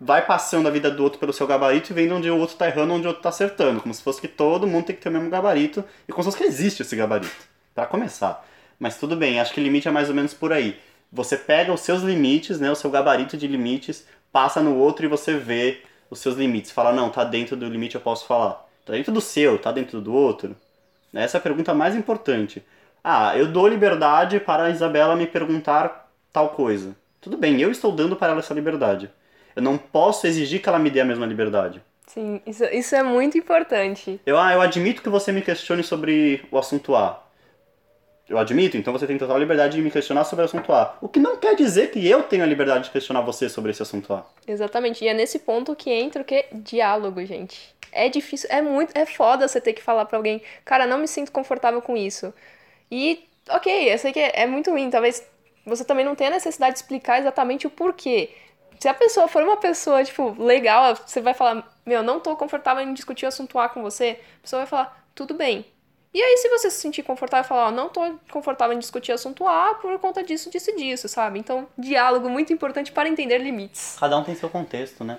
vai 0.00 0.26
passando 0.26 0.66
a 0.66 0.70
vida 0.70 0.90
do 0.90 1.02
outro 1.02 1.18
pelo 1.18 1.32
seu 1.32 1.46
gabarito 1.46 1.92
e 1.92 1.94
vendo 1.94 2.16
onde 2.16 2.28
o 2.28 2.36
outro 2.36 2.56
tá 2.56 2.66
errando, 2.66 2.94
onde 2.94 3.06
o 3.06 3.08
outro 3.08 3.22
tá 3.22 3.28
acertando. 3.28 3.80
Como 3.80 3.94
se 3.94 4.02
fosse 4.02 4.20
que 4.20 4.28
todo 4.28 4.66
mundo 4.66 4.86
tem 4.86 4.96
que 4.96 5.02
ter 5.02 5.08
o 5.08 5.12
mesmo 5.12 5.30
gabarito, 5.30 5.84
e 6.08 6.12
como 6.12 6.22
se 6.24 6.30
fosse 6.30 6.38
que 6.38 6.44
existe 6.48 6.82
esse 6.82 6.96
gabarito. 6.96 7.30
Pra 7.74 7.86
começar. 7.86 8.44
Mas 8.78 8.98
tudo 8.98 9.16
bem, 9.16 9.40
acho 9.40 9.52
que 9.52 9.60
o 9.60 9.64
limite 9.64 9.88
é 9.88 9.90
mais 9.90 10.08
ou 10.08 10.14
menos 10.14 10.34
por 10.34 10.52
aí. 10.52 10.78
Você 11.12 11.36
pega 11.36 11.72
os 11.72 11.80
seus 11.80 12.02
limites, 12.02 12.58
né, 12.58 12.70
o 12.70 12.74
seu 12.74 12.90
gabarito 12.90 13.36
de 13.36 13.46
limites, 13.46 14.04
passa 14.32 14.60
no 14.60 14.76
outro 14.76 15.06
e 15.06 15.08
você 15.08 15.38
vê 15.38 15.82
os 16.10 16.18
seus 16.18 16.34
limites. 16.36 16.72
Fala, 16.72 16.92
não, 16.92 17.08
tá 17.08 17.22
dentro 17.22 17.56
do 17.56 17.66
limite, 17.66 17.94
eu 17.94 18.00
posso 18.00 18.26
falar. 18.26 18.66
Tá 18.84 18.92
dentro 18.92 19.12
do 19.12 19.20
seu, 19.20 19.58
tá 19.58 19.70
dentro 19.70 20.00
do 20.00 20.12
outro? 20.12 20.56
Essa 21.14 21.36
é 21.36 21.38
a 21.38 21.42
pergunta 21.42 21.72
mais 21.72 21.94
importante. 21.94 22.64
Ah, 23.06 23.36
eu 23.36 23.46
dou 23.46 23.68
liberdade 23.68 24.40
para 24.40 24.62
a 24.64 24.70
Isabela 24.70 25.14
me 25.14 25.26
perguntar 25.26 26.10
tal 26.32 26.48
coisa. 26.48 26.96
Tudo 27.20 27.36
bem, 27.36 27.60
eu 27.60 27.70
estou 27.70 27.92
dando 27.92 28.16
para 28.16 28.32
ela 28.32 28.40
essa 28.40 28.54
liberdade. 28.54 29.10
Eu 29.54 29.60
não 29.60 29.76
posso 29.76 30.26
exigir 30.26 30.62
que 30.62 30.68
ela 30.70 30.78
me 30.78 30.88
dê 30.88 31.00
a 31.00 31.04
mesma 31.04 31.26
liberdade. 31.26 31.82
Sim, 32.06 32.40
isso, 32.46 32.64
isso 32.64 32.94
é 32.96 33.02
muito 33.02 33.36
importante. 33.36 34.18
Eu, 34.24 34.38
ah, 34.38 34.54
eu 34.54 34.60
admito 34.62 35.02
que 35.02 35.10
você 35.10 35.32
me 35.32 35.42
questione 35.42 35.82
sobre 35.82 36.46
o 36.50 36.56
assunto 36.56 36.96
A. 36.96 37.22
Eu 38.26 38.38
admito, 38.38 38.78
então 38.78 38.90
você 38.90 39.06
tem 39.06 39.18
total 39.18 39.38
liberdade 39.38 39.76
de 39.76 39.82
me 39.82 39.90
questionar 39.90 40.24
sobre 40.24 40.42
o 40.42 40.46
assunto 40.46 40.72
A. 40.72 40.96
O 41.02 41.08
que 41.08 41.20
não 41.20 41.36
quer 41.36 41.54
dizer 41.54 41.90
que 41.90 42.08
eu 42.08 42.22
tenho 42.22 42.42
a 42.42 42.46
liberdade 42.46 42.84
de 42.84 42.90
questionar 42.90 43.20
você 43.20 43.50
sobre 43.50 43.70
esse 43.70 43.82
assunto 43.82 44.14
A. 44.14 44.24
Exatamente. 44.48 45.04
E 45.04 45.08
é 45.08 45.12
nesse 45.12 45.40
ponto 45.40 45.76
que 45.76 45.90
entra 45.90 46.22
o 46.22 46.24
quê? 46.24 46.46
Diálogo, 46.50 47.22
gente. 47.26 47.74
É 47.92 48.08
difícil, 48.08 48.48
é 48.50 48.62
muito, 48.62 48.96
é 48.96 49.04
foda 49.04 49.46
você 49.46 49.60
ter 49.60 49.74
que 49.74 49.82
falar 49.82 50.06
pra 50.06 50.16
alguém, 50.16 50.40
cara, 50.64 50.86
não 50.86 50.98
me 50.98 51.06
sinto 51.06 51.30
confortável 51.30 51.82
com 51.82 51.94
isso. 51.96 52.32
E, 52.90 53.28
ok, 53.48 53.92
eu 53.92 53.98
sei 53.98 54.12
que 54.12 54.20
é, 54.20 54.42
é 54.42 54.46
muito 54.46 54.70
ruim, 54.70 54.90
talvez 54.90 55.26
você 55.64 55.84
também 55.84 56.04
não 56.04 56.14
tenha 56.14 56.30
necessidade 56.30 56.74
de 56.74 56.80
explicar 56.80 57.18
exatamente 57.18 57.66
o 57.66 57.70
porquê. 57.70 58.30
Se 58.78 58.88
a 58.88 58.94
pessoa 58.94 59.28
for 59.28 59.42
uma 59.42 59.56
pessoa, 59.56 60.04
tipo, 60.04 60.34
legal, 60.42 60.94
você 60.94 61.20
vai 61.20 61.32
falar, 61.32 61.74
meu, 61.86 62.02
não 62.02 62.20
tô 62.20 62.36
confortável 62.36 62.82
em 62.82 62.92
discutir 62.92 63.24
o 63.24 63.28
assunto 63.28 63.58
A 63.58 63.68
com 63.68 63.82
você, 63.82 64.20
a 64.38 64.42
pessoa 64.42 64.60
vai 64.60 64.66
falar, 64.66 65.06
tudo 65.14 65.32
bem. 65.34 65.64
E 66.12 66.22
aí, 66.22 66.36
se 66.36 66.48
você 66.48 66.70
se 66.70 66.80
sentir 66.80 67.02
confortável, 67.02 67.48
falar, 67.48 67.68
ó, 67.68 67.70
não 67.72 67.88
tô 67.88 68.00
confortável 68.30 68.76
em 68.76 68.78
discutir 68.78 69.10
o 69.10 69.16
assunto 69.16 69.48
A 69.48 69.74
por 69.74 69.98
conta 69.98 70.22
disso, 70.22 70.48
disso 70.48 70.70
e 70.70 70.76
disso, 70.76 71.08
sabe? 71.08 71.40
Então, 71.40 71.66
diálogo 71.76 72.28
muito 72.28 72.52
importante 72.52 72.92
para 72.92 73.08
entender 73.08 73.38
limites. 73.38 73.96
Cada 73.98 74.16
um 74.16 74.22
tem 74.22 74.34
seu 74.34 74.48
contexto, 74.48 75.02
né? 75.02 75.18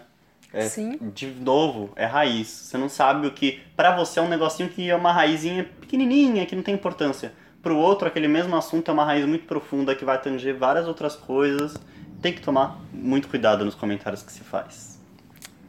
É, 0.54 0.70
Sim. 0.70 0.98
De 1.02 1.28
novo, 1.28 1.92
é 1.98 2.06
raiz. 2.06 2.48
Você 2.48 2.78
não 2.78 2.88
sabe 2.88 3.28
o 3.28 3.32
que. 3.32 3.62
Pra 3.76 3.94
você 3.94 4.20
é 4.20 4.22
um 4.22 4.30
negocinho 4.30 4.70
que 4.70 4.90
é 4.90 4.96
uma 4.96 5.12
raizinha 5.12 5.66
pequenininha, 5.82 6.46
que 6.46 6.56
não 6.56 6.64
tem 6.64 6.74
importância. 6.74 7.34
Pro 7.66 7.76
outro, 7.76 8.08
aquele 8.08 8.28
mesmo 8.28 8.56
assunto 8.56 8.92
é 8.92 8.94
uma 8.94 9.04
raiz 9.04 9.26
muito 9.26 9.48
profunda 9.48 9.96
que 9.96 10.06
vai 10.06 10.22
tanger 10.22 10.56
várias 10.56 10.88
outras 10.88 11.16
coisas. 11.16 11.76
Tem 12.22 12.32
que 12.32 12.40
tomar 12.40 12.80
muito 12.94 13.28
cuidado 13.28 13.66
nos 13.66 13.74
comentários 13.74 14.22
que 14.22 14.32
se 14.32 14.42
faz. 14.42 15.02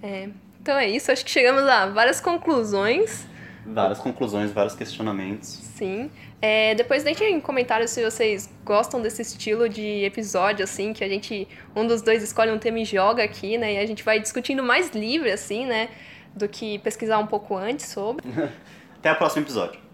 É, 0.03 0.29
então 0.61 0.77
é 0.77 0.87
isso, 0.87 1.11
acho 1.11 1.25
que 1.25 1.31
chegamos 1.31 1.63
a 1.63 1.87
várias 1.87 2.21
conclusões. 2.21 3.27
Várias 3.65 3.99
conclusões, 3.99 4.53
vários 4.53 4.75
questionamentos. 4.75 5.49
Sim. 5.49 6.11
É, 6.43 6.75
depois 6.75 7.03
deixem 7.03 7.35
em 7.35 7.41
comentários 7.41 7.93
se 7.93 8.05
vocês 8.05 8.53
gostam 8.63 9.01
desse 9.01 9.23
estilo 9.23 9.67
de 9.67 10.05
episódio, 10.05 10.65
assim, 10.65 10.93
que 10.93 11.03
a 11.03 11.09
gente, 11.09 11.49
um 11.75 11.87
dos 11.87 12.03
dois 12.03 12.23
escolhe 12.23 12.51
um 12.53 12.59
tema 12.59 12.79
e 12.79 12.85
joga 12.85 13.25
aqui, 13.25 13.57
né? 13.57 13.73
E 13.73 13.79
a 13.79 13.87
gente 13.87 14.03
vai 14.03 14.21
discutindo 14.21 14.63
mais 14.63 14.91
livre, 14.91 15.33
assim, 15.33 15.65
né? 15.65 15.89
Do 16.35 16.47
que 16.47 16.79
pesquisar 16.81 17.17
um 17.21 17.27
pouco 17.27 17.57
antes 17.57 17.87
sobre. 17.87 18.23
Até 19.01 19.11
o 19.13 19.17
próximo 19.17 19.47
episódio. 19.47 19.86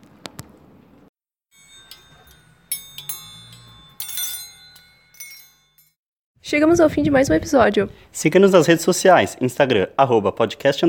Chegamos 6.45 6.81
ao 6.81 6.91
fim 6.91 7.05
de 7.05 7.11
mais 7.11 7.31
um 7.31 7.35
episódio. 7.35 7.89
Siga-nos 8.11 8.51
nas 8.51 8.67
redes 8.67 8.85
sociais, 8.85 9.37
Instagram, 9.41 9.87
arroba 9.97 10.33
podcast 10.33 10.85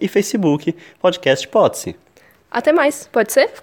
e 0.00 0.08
Facebook, 0.08 0.74
podcast 1.00 1.46
hipótese. 1.46 1.94
Até 2.50 2.72
mais, 2.72 3.08
pode 3.12 3.32
ser? 3.32 3.62